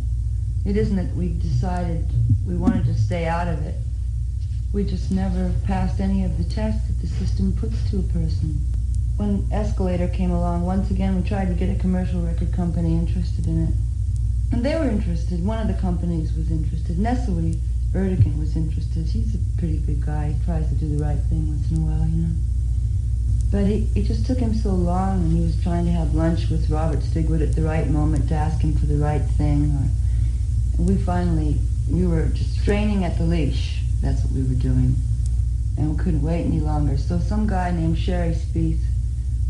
It 0.65 0.77
isn't 0.77 0.95
that 0.95 1.15
we 1.15 1.33
decided 1.33 2.09
we 2.47 2.55
wanted 2.55 2.85
to 2.85 2.95
stay 2.95 3.25
out 3.27 3.47
of 3.47 3.65
it. 3.65 3.75
We 4.73 4.83
just 4.83 5.11
never 5.11 5.53
passed 5.65 5.99
any 5.99 6.23
of 6.23 6.35
the 6.39 6.43
tests 6.43 6.87
that 6.87 6.99
the 6.99 7.05
system 7.05 7.53
puts 7.53 7.87
to 7.91 7.99
a 7.99 8.01
person. 8.01 8.59
When 9.17 9.47
Escalator 9.51 10.07
came 10.07 10.31
along, 10.31 10.65
once 10.65 10.89
again 10.89 11.15
we 11.15 11.29
tried 11.29 11.49
to 11.49 11.53
get 11.53 11.69
a 11.69 11.79
commercial 11.79 12.21
record 12.21 12.51
company 12.53 12.95
interested 12.95 13.45
in 13.45 13.67
it. 13.67 13.73
And 14.51 14.65
they 14.65 14.73
were 14.73 14.89
interested. 14.89 15.45
One 15.45 15.59
of 15.59 15.67
the 15.67 15.79
companies 15.79 16.33
was 16.33 16.49
interested. 16.49 16.97
Nesuhi 16.97 17.59
Ertegun 17.93 18.39
was 18.39 18.55
interested. 18.55 19.05
He's 19.05 19.35
a 19.35 19.59
pretty 19.59 19.77
good 19.77 20.03
guy. 20.03 20.31
He 20.31 20.43
tries 20.43 20.67
to 20.69 20.73
do 20.73 20.97
the 20.97 21.03
right 21.03 21.19
thing 21.29 21.49
once 21.49 21.69
in 21.69 21.77
a 21.77 21.81
while, 21.81 22.09
you 22.09 22.23
know. 22.23 22.33
But 23.51 23.67
he, 23.67 23.87
it 23.93 24.05
just 24.05 24.25
took 24.25 24.39
him 24.39 24.55
so 24.55 24.71
long, 24.71 25.21
and 25.21 25.37
he 25.37 25.43
was 25.43 25.61
trying 25.61 25.85
to 25.85 25.91
have 25.91 26.15
lunch 26.15 26.49
with 26.49 26.71
Robert 26.71 27.01
Stigwood 27.01 27.47
at 27.47 27.55
the 27.55 27.61
right 27.61 27.87
moment 27.87 28.27
to 28.29 28.33
ask 28.33 28.61
him 28.61 28.75
for 28.75 28.87
the 28.87 28.97
right 28.97 29.21
thing. 29.21 29.69
Or, 30.79 30.83
we 30.83 30.97
finally, 30.97 31.59
we 31.87 32.07
were 32.07 32.25
just 32.29 32.59
straining 32.59 33.03
at 33.03 33.19
the 33.19 33.25
leash. 33.25 33.82
That's 34.03 34.23
what 34.23 34.33
we 34.33 34.43
were 34.43 34.61
doing. 34.61 34.95
And 35.77 35.91
we 35.91 36.03
couldn't 36.03 36.21
wait 36.21 36.45
any 36.45 36.59
longer. 36.59 36.97
So 36.97 37.17
some 37.17 37.47
guy 37.47 37.71
named 37.71 37.97
Sherry 37.97 38.33
Spieth, 38.33 38.83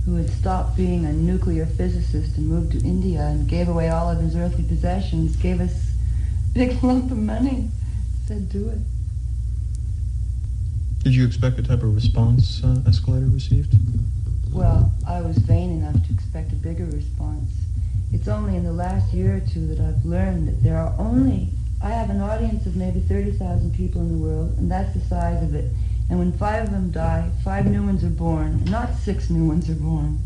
who 0.05 0.15
had 0.15 0.30
stopped 0.30 0.77
being 0.77 1.05
a 1.05 1.11
nuclear 1.11 1.65
physicist 1.65 2.38
and 2.38 2.47
moved 2.47 2.71
to 2.73 2.77
India 2.85 3.21
and 3.21 3.49
gave 3.49 3.67
away 3.67 3.89
all 3.89 4.09
of 4.09 4.19
his 4.19 4.35
earthly 4.35 4.63
possessions, 4.63 5.35
gave 5.35 5.59
us 5.59 5.71
a 5.71 6.53
big 6.53 6.84
lump 6.84 7.11
of 7.11 7.17
money. 7.17 7.69
Said, 8.27 8.49
do 8.49 8.69
it. 8.69 8.77
Did 11.03 11.15
you 11.15 11.25
expect 11.25 11.57
the 11.57 11.63
type 11.63 11.84
of 11.84 11.93
response 11.93 12.63
uh, 12.63 12.81
Escalator 12.88 13.25
received? 13.25 13.75
Well, 14.53 14.91
I 15.07 15.19
was 15.19 15.38
vain 15.39 15.71
enough 15.71 16.01
to 16.07 16.13
expect 16.13 16.51
a 16.53 16.55
bigger 16.55 16.85
response. 16.85 17.49
It's 18.13 18.27
only 18.27 18.55
in 18.55 18.63
the 18.63 18.71
last 18.71 19.11
year 19.13 19.38
or 19.38 19.39
two 19.41 19.65
that 19.67 19.80
I've 19.80 20.05
learned 20.05 20.47
that 20.47 20.63
there 20.63 20.77
are 20.77 20.93
only, 20.99 21.49
I 21.84 21.89
have 21.89 22.10
an 22.10 22.22
audience 22.22 22.65
of 22.65 22.77
maybe 22.77 23.01
30,000 23.01 23.76
people 23.76 23.99
in 23.99 24.07
the 24.07 24.18
world, 24.18 24.57
and 24.57 24.72
that's 24.72 24.93
the 24.93 25.01
size 25.01 25.43
of 25.43 25.53
it. 25.53 25.65
And 26.10 26.18
when 26.18 26.31
five 26.31 26.64
of 26.64 26.72
them 26.72 26.91
die, 26.91 27.30
five 27.43 27.65
new 27.65 27.84
ones 27.84 28.05
are 28.05 28.10
born, 28.10 28.53
and 28.53 28.72
not 28.72 28.95
six 28.95 29.30
new 29.30 29.45
ones 29.45 29.69
are 29.69 29.76
born. 29.76 30.18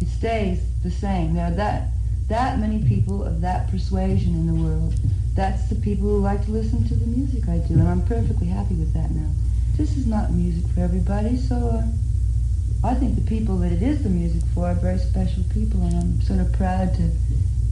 It 0.00 0.06
stays 0.06 0.60
the 0.84 0.90
same. 0.90 1.34
There 1.34 1.46
are 1.46 1.56
that, 1.56 1.88
that 2.28 2.60
many 2.60 2.84
people 2.84 3.24
of 3.24 3.40
that 3.40 3.68
persuasion 3.72 4.34
in 4.34 4.46
the 4.46 4.54
world. 4.54 4.94
That's 5.34 5.68
the 5.68 5.74
people 5.74 6.08
who 6.08 6.20
like 6.20 6.44
to 6.44 6.52
listen 6.52 6.86
to 6.86 6.94
the 6.94 7.06
music 7.06 7.48
I 7.48 7.58
do, 7.58 7.74
and 7.74 7.88
I'm 7.88 8.06
perfectly 8.06 8.46
happy 8.46 8.74
with 8.74 8.94
that 8.94 9.10
now. 9.10 9.30
This 9.76 9.96
is 9.96 10.06
not 10.06 10.30
music 10.30 10.70
for 10.72 10.80
everybody, 10.80 11.36
so 11.36 11.56
uh, 11.56 12.86
I 12.86 12.94
think 12.94 13.16
the 13.16 13.28
people 13.28 13.58
that 13.58 13.72
it 13.72 13.82
is 13.82 14.04
the 14.04 14.10
music 14.10 14.42
for 14.54 14.66
are 14.66 14.74
very 14.74 14.98
special 14.98 15.42
people, 15.52 15.82
and 15.82 15.96
I'm 15.96 16.20
sort 16.20 16.38
of 16.38 16.52
proud 16.52 16.94
to, 16.94 17.10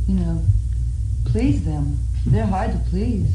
you 0.08 0.18
know, 0.18 0.42
please 1.24 1.64
them. 1.64 2.00
They're 2.26 2.46
hard 2.46 2.72
to 2.72 2.78
please. 2.90 3.28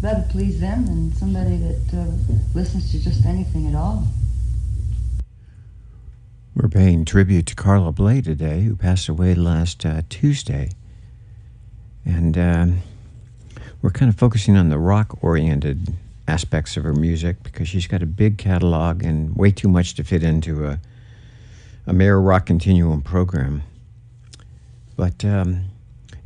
Better 0.00 0.26
please 0.30 0.60
them 0.60 0.86
than 0.86 1.12
somebody 1.14 1.56
that 1.56 1.94
uh, 1.94 2.34
listens 2.54 2.90
to 2.92 3.02
just 3.02 3.24
anything 3.24 3.66
at 3.68 3.74
all. 3.74 4.06
We're 6.54 6.68
paying 6.68 7.04
tribute 7.04 7.46
to 7.46 7.54
Carla 7.54 7.90
Bley 7.90 8.20
today, 8.20 8.60
who 8.60 8.76
passed 8.76 9.08
away 9.08 9.34
last 9.34 9.84
uh, 9.84 10.02
Tuesday. 10.08 10.70
And 12.04 12.36
um, 12.36 12.78
we're 13.82 13.90
kind 13.90 14.08
of 14.08 14.16
focusing 14.16 14.56
on 14.56 14.68
the 14.68 14.78
rock 14.78 15.22
oriented 15.22 15.94
aspects 16.28 16.76
of 16.76 16.84
her 16.84 16.92
music 16.92 17.42
because 17.42 17.68
she's 17.68 17.86
got 17.86 18.02
a 18.02 18.06
big 18.06 18.38
catalog 18.38 19.02
and 19.02 19.36
way 19.36 19.50
too 19.50 19.68
much 19.68 19.94
to 19.94 20.04
fit 20.04 20.22
into 20.22 20.66
a, 20.66 20.78
a 21.86 21.92
mere 21.92 22.18
rock 22.18 22.46
continuum 22.46 23.02
program. 23.02 23.62
But 24.96 25.24
um, 25.24 25.64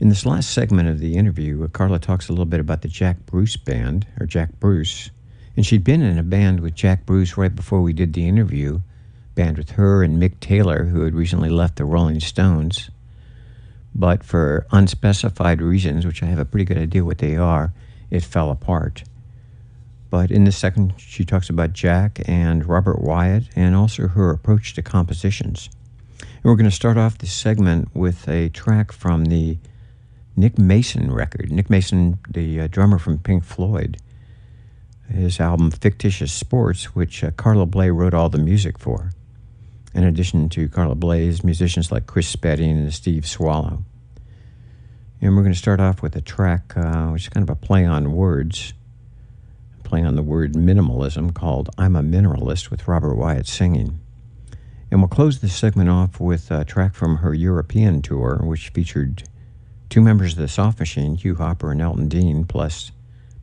in 0.01 0.09
this 0.09 0.25
last 0.25 0.51
segment 0.51 0.89
of 0.89 1.01
the 1.01 1.17
interview, 1.17 1.65
uh, 1.65 1.69
Carla 1.69 1.99
talks 1.99 2.29
a 2.29 2.33
little 2.33 2.45
bit 2.45 2.61
about 2.61 2.83
the 2.83 2.89
Jack 2.89 3.27
Bruce 3.27 3.57
band, 3.57 4.07
or 4.21 4.27
Jack 4.27 4.51
Bruce. 4.61 5.11
And 5.57 5.67
she'd 5.67 5.83
been 5.83 6.03
in 6.03 6.19
a 6.19 6.23
band 6.23 6.61
with 6.61 6.77
Jack 6.77 7.05
Bruce 7.05 7.37
right 7.37 7.55
before 7.55 7.83
we 7.83 7.93
did 7.93 8.13
the 8.13 8.29
interview, 8.29 8.81
band 9.35 9.59
with 9.59 9.71
her 9.71 10.05
and 10.05 10.23
Mick 10.23 10.39
Taylor, 10.39 10.85
who 10.85 11.03
had 11.03 11.15
recently 11.15 11.51
left 11.51 11.77
the 11.77 11.85
Rolling 11.85 12.21
Stones. 12.21 12.91
But 13.93 14.23
for 14.23 14.69
unspecified 14.71 15.61
reasons, 15.61 16.07
which 16.07 16.23
I 16.23 16.27
have 16.27 16.39
a 16.39 16.45
pretty 16.45 16.65
good 16.65 16.79
idea 16.79 17.05
what 17.05 17.19
they 17.19 17.37
are, 17.37 17.73
it 18.09 18.23
fell 18.23 18.53
apart. 18.53 19.03
But 20.11 20.31
in 20.31 20.45
the 20.45 20.53
second, 20.53 20.95
she 20.97 21.25
talks 21.25 21.51
about 21.51 21.73
Jack 21.73 22.21
and 22.27 22.65
Robert 22.65 23.03
Wyatt 23.03 23.49
and 23.57 23.75
also 23.75 24.07
her 24.07 24.31
approach 24.31 24.75
to 24.75 24.83
compositions. 24.83 25.69
And 26.21 26.45
we're 26.45 26.55
going 26.55 26.71
to 26.71 26.71
start 26.71 26.97
off 26.97 27.19
this 27.19 27.33
segment 27.33 27.95
with 27.95 28.29
a 28.29 28.49
track 28.51 28.93
from 28.93 29.25
the 29.25 29.59
Nick 30.39 30.57
Mason 30.57 31.11
record. 31.11 31.51
Nick 31.51 31.69
Mason, 31.69 32.21
the 32.31 32.61
uh, 32.61 32.67
drummer 32.69 32.99
from 32.99 33.19
Pink 33.19 33.43
Floyd, 33.43 33.97
his 35.11 35.41
album 35.41 35.73
Fictitious 35.73 36.33
Sports, 36.33 36.95
which 36.95 37.25
uh, 37.25 37.33
Carla 37.33 37.67
Bley 37.67 37.91
wrote 37.91 38.15
all 38.15 38.29
the 38.29 38.39
music 38.39 38.79
for. 38.79 39.11
In 39.95 40.05
addition 40.05 40.49
to 40.51 40.69
Carla 40.69 40.95
Bley's 40.95 41.43
musicians 41.43 41.91
like 41.91 42.07
Chris 42.07 42.29
Spedding 42.29 42.79
and 42.79 42.95
Steve 42.95 43.27
Swallow. 43.27 43.83
And 45.21 45.35
we're 45.35 45.43
going 45.43 45.53
to 45.53 45.59
start 45.59 45.81
off 45.81 46.03
with 46.03 46.15
a 46.15 46.21
track 46.21 46.77
uh, 46.77 47.09
which 47.09 47.23
is 47.23 47.29
kind 47.31 47.43
of 47.43 47.51
a 47.51 47.57
play 47.57 47.85
on 47.85 48.13
words 48.13 48.75
playing 49.83 50.07
on 50.07 50.15
the 50.15 50.23
word 50.23 50.53
minimalism 50.53 51.35
called 51.35 51.71
I'm 51.77 51.97
a 51.97 52.03
Mineralist 52.03 52.71
with 52.71 52.87
Robert 52.87 53.17
Wyatt 53.17 53.49
singing. 53.49 53.99
And 54.89 55.01
we'll 55.01 55.09
close 55.09 55.41
this 55.41 55.57
segment 55.57 55.91
off 55.91 56.21
with 56.21 56.53
a 56.53 56.65
track 56.65 56.95
from 56.95 57.17
her 57.17 57.35
European 57.35 58.03
tour, 58.03 58.41
which 58.45 58.69
featured 58.69 59.25
two 59.89 60.01
members 60.01 60.33
of 60.33 60.39
the 60.39 60.49
Soft 60.49 60.79
Machine, 60.79 61.15
Hugh 61.15 61.35
Hopper 61.35 61.73
and 61.73 61.81
Elton 61.81 62.09
Dean, 62.09 62.45
plus 62.45 62.93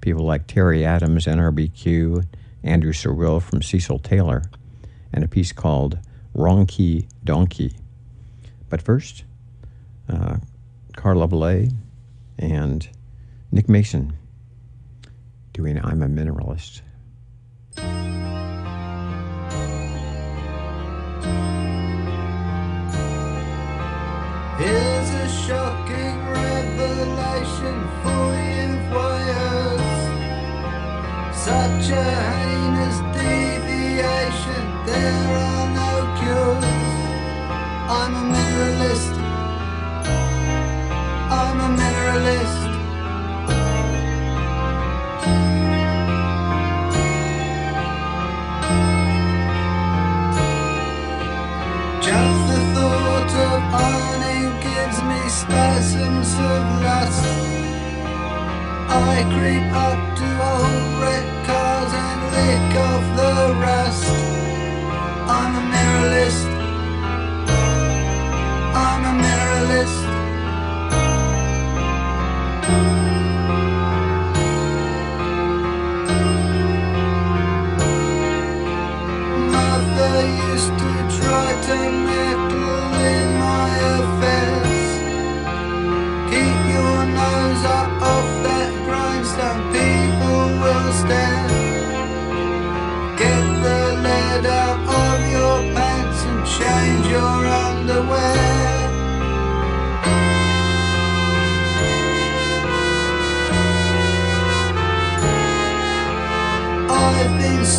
people 0.02 0.26
like 0.26 0.48
Terry 0.48 0.86
Adams, 0.86 1.26
NRBQ, 1.26 2.26
Andrew 2.64 2.94
Cyrille 2.94 3.42
from 3.42 3.62
Cecil 3.62 4.00
Taylor, 4.00 4.44
and 5.14 5.24
a 5.24 5.28
piece 5.28 5.52
called 5.52 6.00
Wrong 6.34 6.66
Key 6.66 7.08
Donkey. 7.24 7.76
But 8.70 8.82
first, 8.82 9.24
uh, 10.10 10.38
Carla 10.96 11.28
Bley 11.28 11.70
and 12.38 12.88
Nick 13.52 13.70
Mason 13.70 14.14
doing 15.54 15.80
I'm 15.84 16.02
a 16.02 16.08
Mineralist. 16.08 16.82
Shocking 24.58 24.95
revelation 27.06 27.78
for 28.02 28.26
you 28.48 28.68
voyeurs. 28.90 30.02
Such 31.34 31.90
a 31.92 32.04
heinous 32.04 32.98
deviation, 33.14 34.64
there 34.86 35.30
are 35.48 35.68
no 35.80 35.92
cures. 36.20 36.66
I'm 37.90 38.14
a 38.16 38.24
mineralist. 38.34 39.16
I'm 41.32 41.60
a 41.60 41.70
mineralist. 41.80 42.65
Spasms 55.36 56.32
of 56.36 56.64
lust. 56.86 57.26
I 58.88 59.16
creep 59.36 59.70
up 59.88 60.02
to 60.20 60.28
old 60.52 60.88
red 61.04 61.28
cars 61.46 61.92
and 62.06 62.22
lick 62.36 62.72
off 62.90 63.06
the 63.20 63.34
rust. 63.66 64.06
I'm 65.38 65.52
a 65.60 65.64
mineralist. 65.74 66.48
I'm 68.84 69.02
a 69.12 69.14
mineralist. 69.24 70.05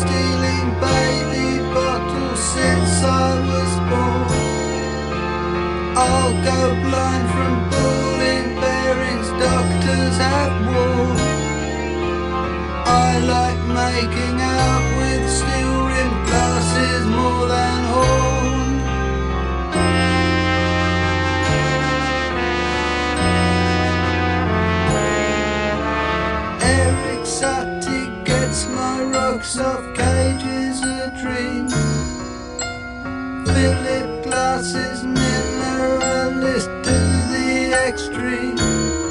Stealing 0.01 0.69
baby 0.79 1.49
bottles 1.73 2.39
since 2.55 2.93
I 3.25 3.29
was 3.49 3.71
born. 3.89 4.29
I'll 6.09 6.35
go 6.49 6.61
blind 6.85 7.25
from 7.33 7.53
pulling 7.73 8.47
bearings 8.61 9.29
doctors 9.41 10.15
have 10.25 10.55
worn. 10.69 11.17
I 13.05 13.09
like 13.35 13.61
making 13.83 14.37
out 14.61 14.85
with 14.99 15.23
steel 15.39 15.75
rimmed 15.89 16.21
glasses 16.29 17.03
more 17.17 17.47
than 17.55 17.79
horn. 17.93 18.26
Rocks 29.37 29.59
off 29.59 29.83
cages 29.93 30.81
a 30.81 31.13
dream. 31.21 31.69
Philip 33.45 34.23
Glass 34.23 34.73
is 34.73 35.03
mineralist 35.03 36.83
to 36.83 36.97
the 37.31 37.71
extreme. 37.87 39.06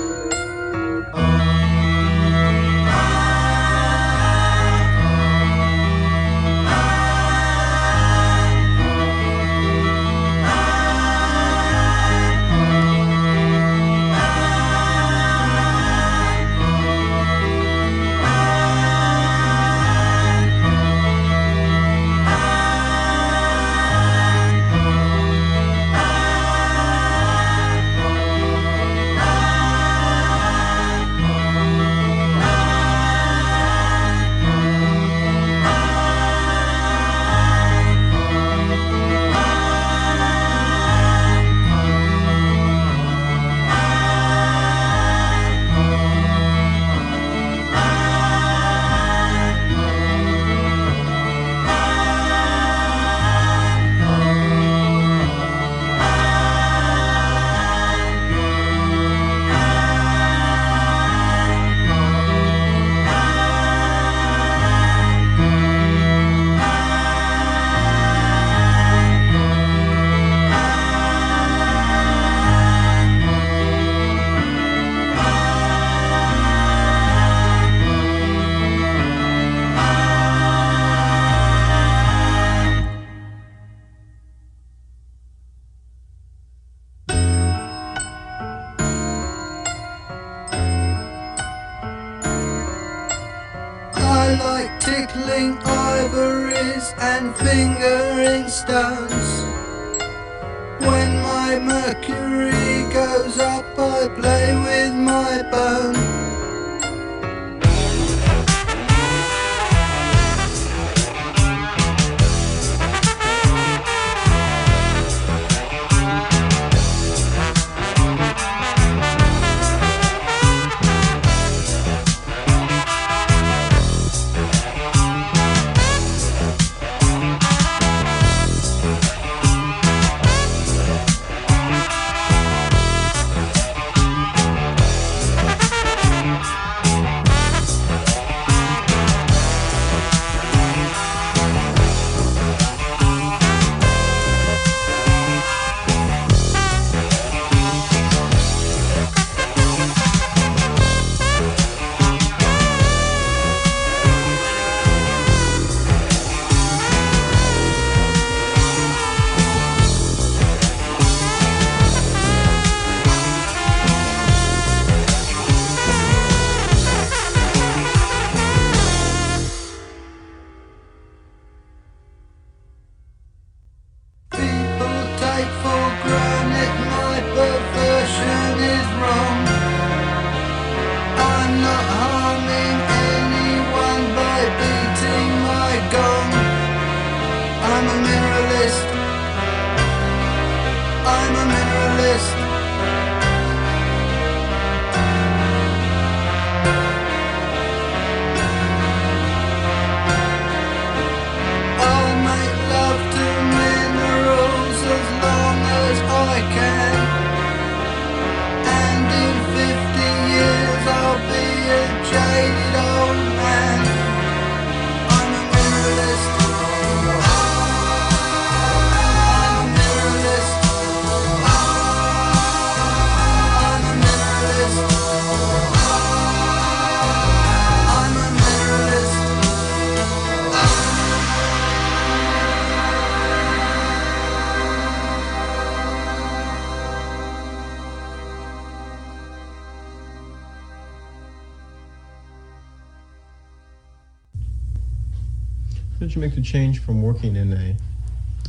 Change 246.46 246.78
from 246.78 247.02
working 247.02 247.34
in 247.34 247.52
a 247.52 247.76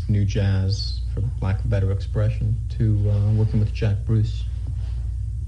new 0.07 0.23
jazz, 0.23 1.01
for 1.13 1.23
lack 1.41 1.59
of 1.59 1.69
better 1.69 1.91
expression, 1.91 2.55
to 2.77 3.09
uh, 3.09 3.31
working 3.33 3.59
with 3.59 3.73
Jack 3.73 3.97
Bruce? 4.05 4.43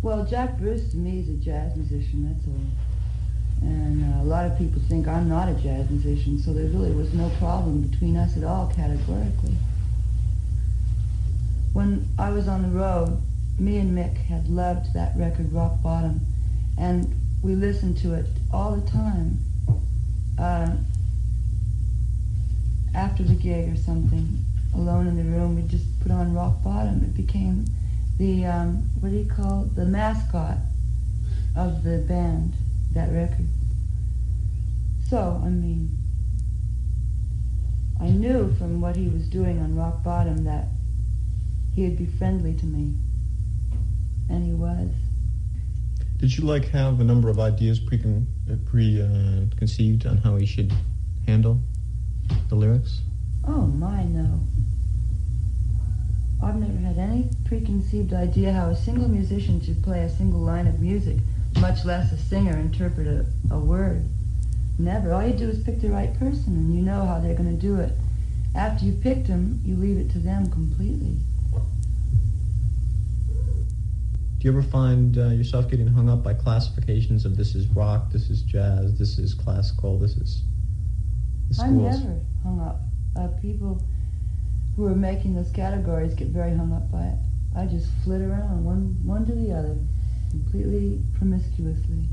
Well, 0.01 0.25
Jack 0.25 0.57
Bruce 0.57 0.89
to 0.91 0.97
me 0.97 1.19
is 1.19 1.29
a 1.29 1.33
jazz 1.33 1.75
musician, 1.75 2.27
that's 2.27 2.47
all. 2.47 3.69
And 3.69 4.15
uh, 4.15 4.23
a 4.23 4.25
lot 4.25 4.45
of 4.45 4.57
people 4.57 4.81
think 4.89 5.07
I'm 5.07 5.29
not 5.29 5.47
a 5.47 5.53
jazz 5.53 5.89
musician, 5.89 6.39
so 6.39 6.51
there 6.51 6.65
really 6.65 6.91
was 6.91 7.13
no 7.13 7.29
problem 7.37 7.81
between 7.81 8.17
us 8.17 8.35
at 8.35 8.43
all, 8.43 8.73
categorically. 8.75 9.55
When 11.73 12.07
I 12.17 12.31
was 12.31 12.47
on 12.47 12.63
the 12.63 12.69
road, 12.69 13.21
me 13.59 13.77
and 13.77 13.95
Mick 13.95 14.17
had 14.17 14.49
loved 14.49 14.93
that 14.95 15.15
record, 15.15 15.53
Rock 15.53 15.83
Bottom, 15.83 16.21
and 16.79 17.13
we 17.43 17.53
listened 17.53 17.97
to 17.99 18.15
it 18.15 18.25
all 18.51 18.75
the 18.75 18.89
time. 18.89 19.37
Uh, 20.39 20.77
after 23.19 23.33
the 23.33 23.39
gig 23.41 23.73
or 23.73 23.75
something, 23.75 24.45
alone 24.73 25.07
in 25.07 25.17
the 25.17 25.37
room, 25.37 25.55
we'd 25.55 25.67
just 25.67 25.99
put 25.99 26.11
on 26.11 26.33
Rock 26.33 26.63
Bottom. 26.63 27.03
It 27.03 27.15
became 27.15 27.65
the, 28.17 28.45
um, 28.45 28.89
what 29.01 29.09
do 29.09 29.17
you 29.17 29.25
call 29.25 29.63
it? 29.63 29.75
The 29.75 29.85
mascot 29.85 30.57
of 31.57 31.83
the 31.83 31.97
band, 32.07 32.53
that 32.93 33.11
record. 33.11 33.47
So, 35.09 35.41
I 35.43 35.49
mean, 35.49 35.97
I 37.99 38.09
knew 38.09 38.53
from 38.55 38.79
what 38.79 38.95
he 38.95 39.09
was 39.09 39.27
doing 39.27 39.59
on 39.59 39.75
Rock 39.75 40.01
Bottom 40.01 40.45
that 40.45 40.67
he'd 41.75 41.97
be 41.97 42.05
friendly 42.05 42.53
to 42.53 42.65
me. 42.65 42.93
And 44.29 44.45
he 44.45 44.53
was. 44.53 44.91
Did 46.17 46.37
you 46.37 46.45
like 46.45 46.69
have 46.69 47.01
a 47.01 47.03
number 47.03 47.29
of 47.29 47.39
ideas 47.39 47.79
pre 47.79 48.01
pre 48.65 49.01
uh, 49.01 49.55
conceived 49.57 50.05
on 50.05 50.17
how 50.17 50.37
he 50.37 50.45
should 50.45 50.71
handle 51.25 51.59
the 52.47 52.55
lyrics? 52.55 53.01
Oh 53.47 53.65
my, 53.65 54.03
no. 54.03 54.41
I've 56.41 56.55
never 56.55 56.77
had 56.77 56.97
any 56.97 57.29
preconceived 57.45 58.13
idea 58.13 58.53
how 58.53 58.69
a 58.69 58.75
single 58.75 59.09
musician 59.09 59.61
should 59.61 59.83
play 59.83 60.01
a 60.01 60.09
single 60.09 60.39
line 60.39 60.67
of 60.67 60.79
music, 60.79 61.17
much 61.59 61.83
less 61.83 62.11
a 62.11 62.17
singer 62.17 62.57
interpret 62.57 63.07
a, 63.07 63.25
a 63.53 63.59
word. 63.59 64.05
Never. 64.77 65.13
All 65.13 65.25
you 65.25 65.33
do 65.33 65.49
is 65.49 65.61
pick 65.63 65.81
the 65.81 65.89
right 65.89 66.17
person 66.17 66.55
and 66.55 66.73
you 66.73 66.81
know 66.81 67.05
how 67.05 67.19
they're 67.19 67.35
going 67.35 67.53
to 67.53 67.61
do 67.61 67.75
it. 67.79 67.91
After 68.55 68.85
you 68.85 68.93
picked 68.93 69.27
them, 69.27 69.61
you 69.65 69.75
leave 69.75 69.97
it 69.97 70.09
to 70.11 70.19
them 70.19 70.49
completely. 70.49 71.17
Do 74.39 74.47
you 74.47 74.51
ever 74.51 74.63
find 74.63 75.17
uh, 75.17 75.27
yourself 75.29 75.69
getting 75.69 75.87
hung 75.87 76.09
up 76.09 76.23
by 76.23 76.33
classifications 76.33 77.25
of 77.25 77.35
this 77.35 77.55
is 77.55 77.67
rock, 77.67 78.09
this 78.13 78.29
is 78.29 78.41
jazz, 78.41 78.97
this 78.97 79.19
is 79.19 79.33
classical, 79.33 79.99
this 79.99 80.15
is 80.15 80.43
the 81.49 81.61
I'm 81.61 81.83
never 81.83 82.21
hung 82.41 82.61
up. 82.61 82.79
Uh, 83.15 83.27
people 83.41 83.81
who 84.75 84.85
are 84.85 84.95
making 84.95 85.35
those 85.35 85.51
categories 85.51 86.13
get 86.13 86.27
very 86.27 86.55
hung 86.55 86.73
up 86.73 86.89
by 86.91 87.05
it. 87.05 87.17
I 87.55 87.65
just 87.65 87.89
flit 88.03 88.21
around 88.21 88.63
one 88.63 88.97
one 89.03 89.25
to 89.25 89.33
the 89.33 89.51
other, 89.51 89.77
completely 90.29 91.01
promiscuously. 91.17 92.05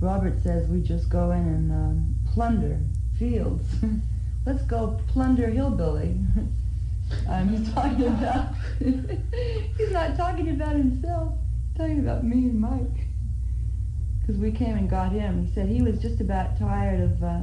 Robert 0.00 0.42
says 0.42 0.68
we 0.68 0.80
just 0.80 1.08
go 1.08 1.30
in 1.32 1.40
and 1.40 1.72
um, 1.72 2.14
plunder 2.32 2.80
fields. 3.18 3.66
Let's 4.46 4.62
go 4.62 5.00
plunder 5.08 5.48
hillbilly. 5.48 6.18
he's 7.48 7.72
talking 7.72 8.06
about. 8.06 8.54
he's 8.78 9.90
not 9.90 10.16
talking 10.16 10.50
about 10.50 10.76
himself. 10.76 11.34
He's 11.68 11.76
talking 11.76 12.00
about 12.00 12.24
me 12.24 12.36
and 12.36 12.60
Mike. 12.60 13.06
Because 14.20 14.36
we 14.36 14.52
came 14.52 14.76
and 14.76 14.88
got 14.88 15.12
him. 15.12 15.44
He 15.44 15.52
said 15.52 15.68
he 15.68 15.82
was 15.82 15.98
just 15.98 16.20
about 16.20 16.58
tired 16.58 17.00
of 17.00 17.22
uh, 17.22 17.40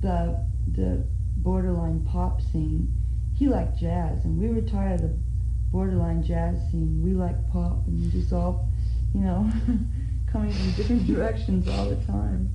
the 0.00 0.46
the 0.72 1.04
borderline 1.46 2.04
pop 2.10 2.42
scene. 2.42 2.92
He 3.36 3.46
liked 3.46 3.78
jazz, 3.78 4.24
and 4.24 4.36
we 4.36 4.48
were 4.48 4.68
tired 4.68 4.94
of 4.94 5.02
the 5.02 5.16
borderline 5.70 6.20
jazz 6.20 6.58
scene. 6.72 7.00
We 7.04 7.12
like 7.12 7.36
pop, 7.52 7.86
and 7.86 8.10
just 8.10 8.32
all, 8.32 8.68
you 9.14 9.20
know, 9.20 9.48
coming 10.26 10.50
from 10.50 10.72
different 10.72 11.06
directions 11.14 11.68
all 11.68 11.88
the 11.88 12.04
time. 12.04 12.50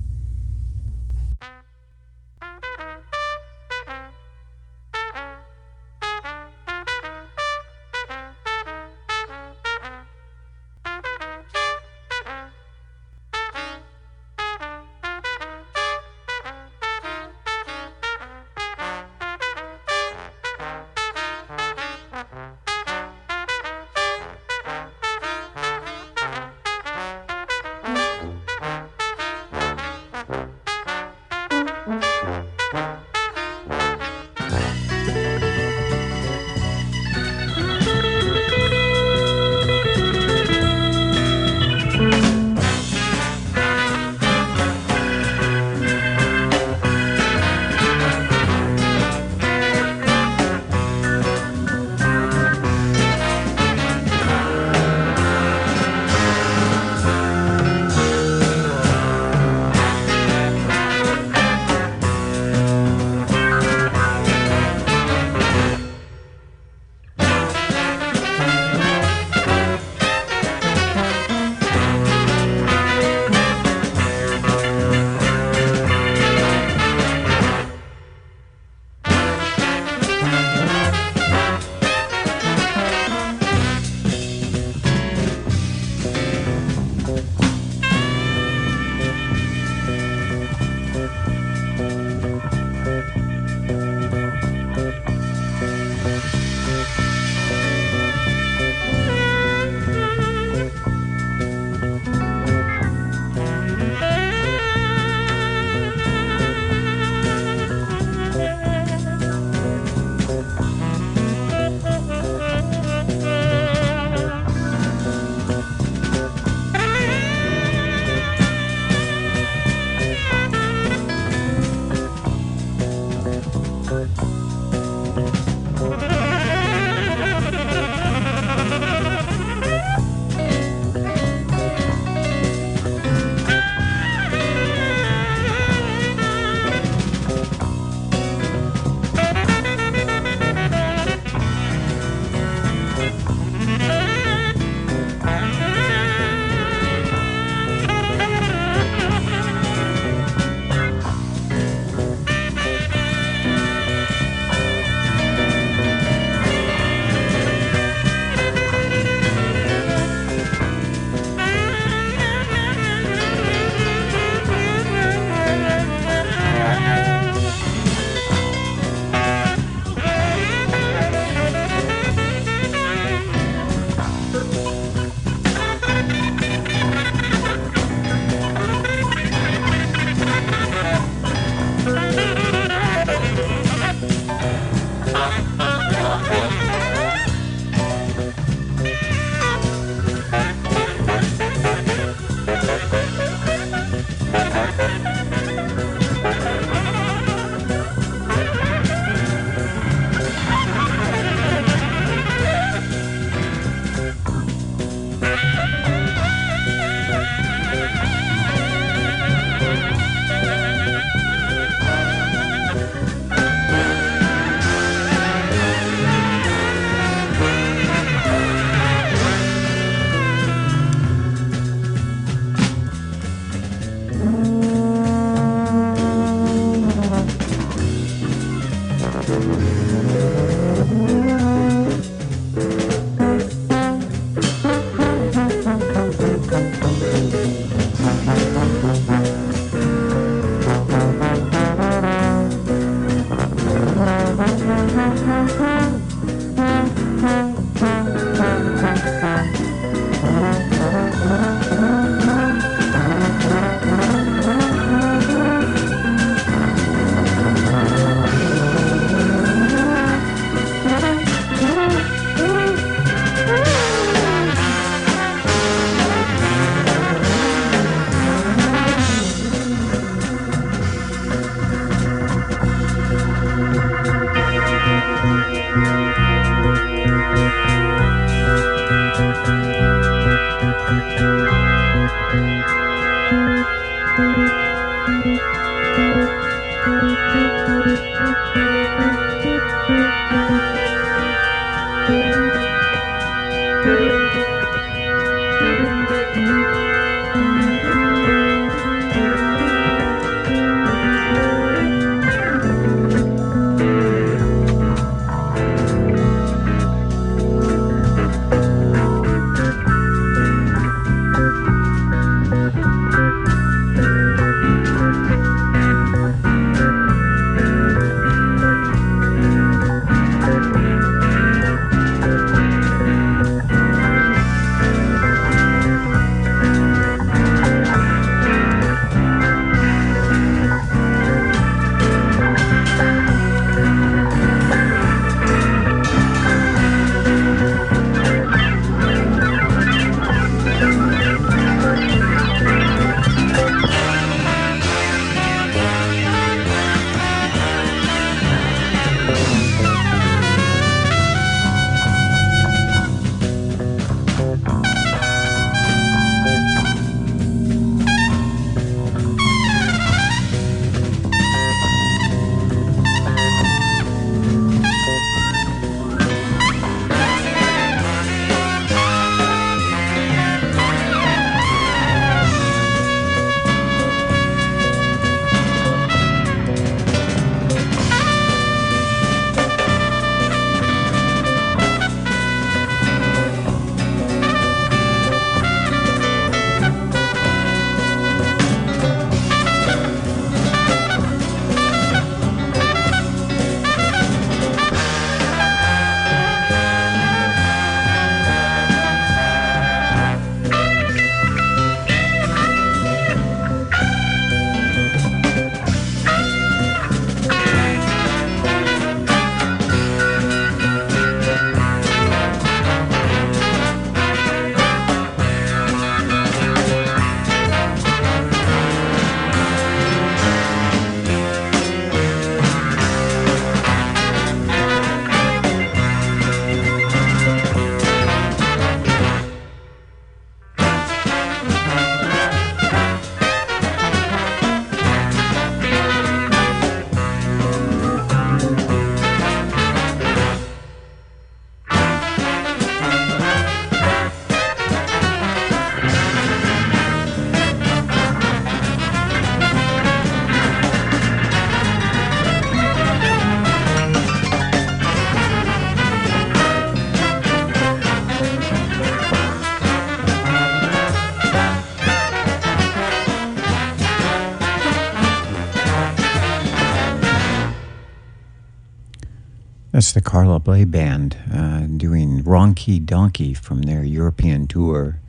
Carla 470.42 470.58
Bley 470.58 470.84
Band 470.84 471.36
uh, 471.54 471.82
doing 471.82 472.42
Wrong 472.42 472.74
Key 472.74 472.98
Donkey 472.98 473.54
from 473.54 473.82
their 473.82 474.02
European 474.02 474.66
tour, 474.66 475.20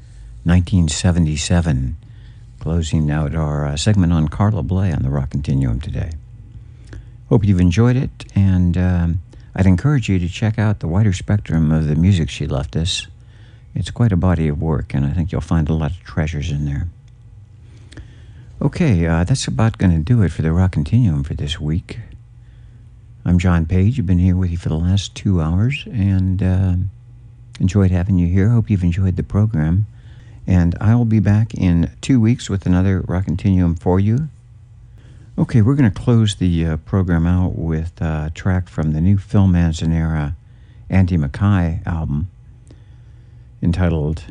1977, 0.44 1.98
closing 2.60 3.12
out 3.12 3.36
our 3.36 3.68
uh, 3.68 3.78
segment 3.78 4.12
on 4.12 4.28
Carla 4.28 4.64
Bley 4.64 4.92
on 4.92 5.04
the 5.04 5.12
Rock 5.12 5.30
Continuum 5.30 5.80
today. 5.80 6.14
Hope 7.30 7.46
you've 7.46 7.60
enjoyed 7.60 7.96
it, 7.96 8.26
and 8.34 8.76
um, 8.76 9.22
I'd 9.54 9.68
encourage 9.68 10.10
you 10.10 10.18
to 10.18 10.28
check 10.28 10.58
out 10.58 10.80
the 10.80 10.88
wider 10.88 11.14
spectrum 11.14 11.72
of 11.72 11.86
the 11.86 11.96
music 11.96 12.32
she 12.32 12.48
left 12.48 12.76
us. 12.76 13.06
It's 13.76 13.92
quite 13.92 14.12
a 14.12 14.18
body 14.18 14.48
of 14.48 14.60
work, 14.60 14.96
and 14.96 15.06
I 15.06 15.12
think 15.12 15.32
you'll 15.32 15.42
find 15.42 15.70
a 15.70 15.76
lot 15.76 15.92
of 15.92 16.00
treasures 16.00 16.50
in 16.50 16.66
there. 16.66 16.88
Okay, 18.60 19.06
uh, 19.06 19.26
that's 19.26 19.46
about 19.48 19.78
going 19.78 19.92
to 19.92 20.00
do 20.00 20.24
it 20.24 20.32
for 20.32 20.42
the 20.42 20.52
Rock 20.52 20.72
Continuum 20.72 21.24
for 21.24 21.36
this 21.36 21.60
week. 21.60 22.00
I'm 23.26 23.40
John 23.40 23.66
Page. 23.66 23.98
I've 23.98 24.06
been 24.06 24.20
here 24.20 24.36
with 24.36 24.52
you 24.52 24.58
for 24.58 24.68
the 24.68 24.76
last 24.76 25.16
two 25.16 25.40
hours 25.40 25.86
and 25.90 26.44
uh, 26.44 26.76
enjoyed 27.58 27.90
having 27.90 28.20
you 28.20 28.28
here. 28.28 28.50
Hope 28.50 28.70
you've 28.70 28.84
enjoyed 28.84 29.16
the 29.16 29.24
program. 29.24 29.86
And 30.46 30.76
I'll 30.82 31.06
be 31.06 31.22
back 31.22 31.54
in 31.54 31.90
two 32.02 32.20
weeks 32.20 32.50
with 32.50 32.66
another 32.66 33.00
Rock 33.00 33.24
Continuum 33.24 33.76
for 33.76 33.98
you. 33.98 34.28
Okay, 35.38 35.62
we're 35.62 35.76
going 35.76 35.90
to 35.90 36.02
close 36.02 36.36
the 36.36 36.66
uh, 36.66 36.78
program 36.78 37.26
out 37.26 37.58
with 37.58 38.02
a 38.02 38.30
track 38.36 38.68
from 38.68 38.92
the 38.92 39.00
new 39.00 39.18
Phil 39.18 39.48
Manzanera 39.48 40.36
Andy 40.90 41.16
Mackay 41.16 41.80
album 41.86 42.30
entitled 43.62 44.26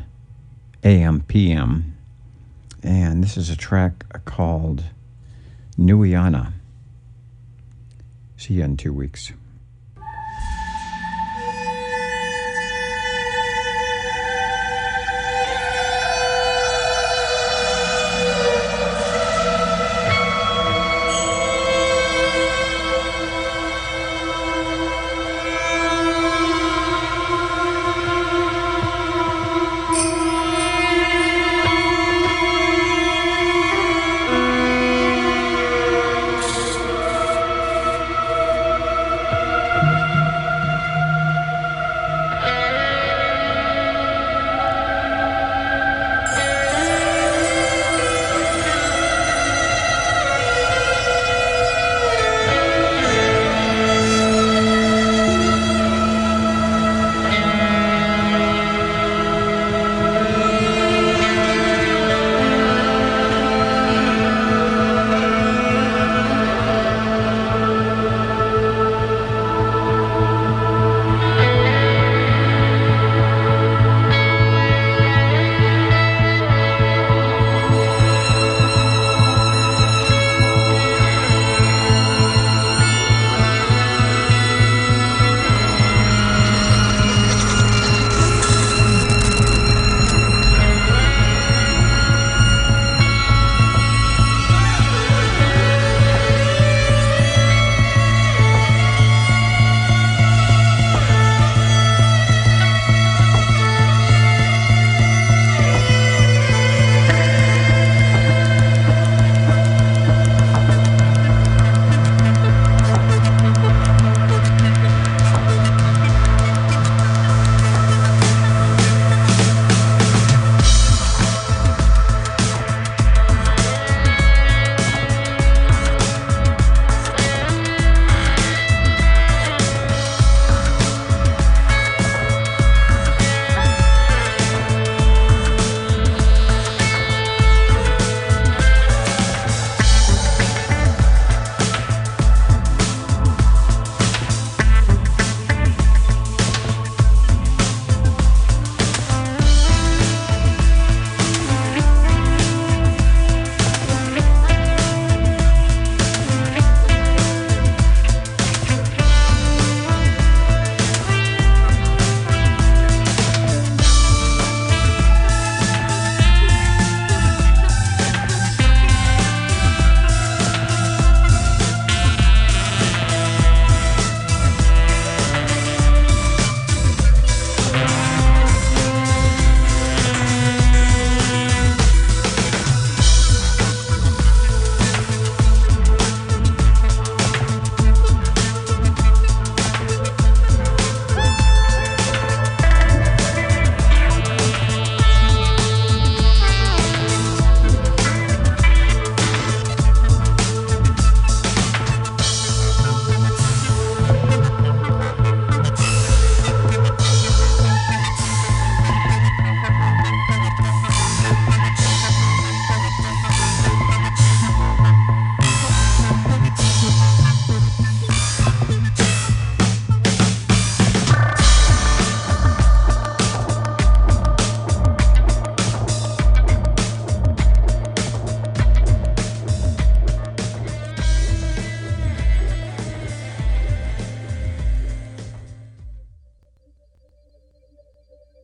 AMPM. 0.83 1.93
And 2.83 3.23
this 3.23 3.37
is 3.37 3.49
a 3.49 3.55
track 3.55 4.23
called 4.25 4.83
Nuiana. 5.79 6.53
See 8.43 8.55
you 8.55 8.65
in 8.65 8.75
two 8.75 8.91
weeks. 8.91 9.31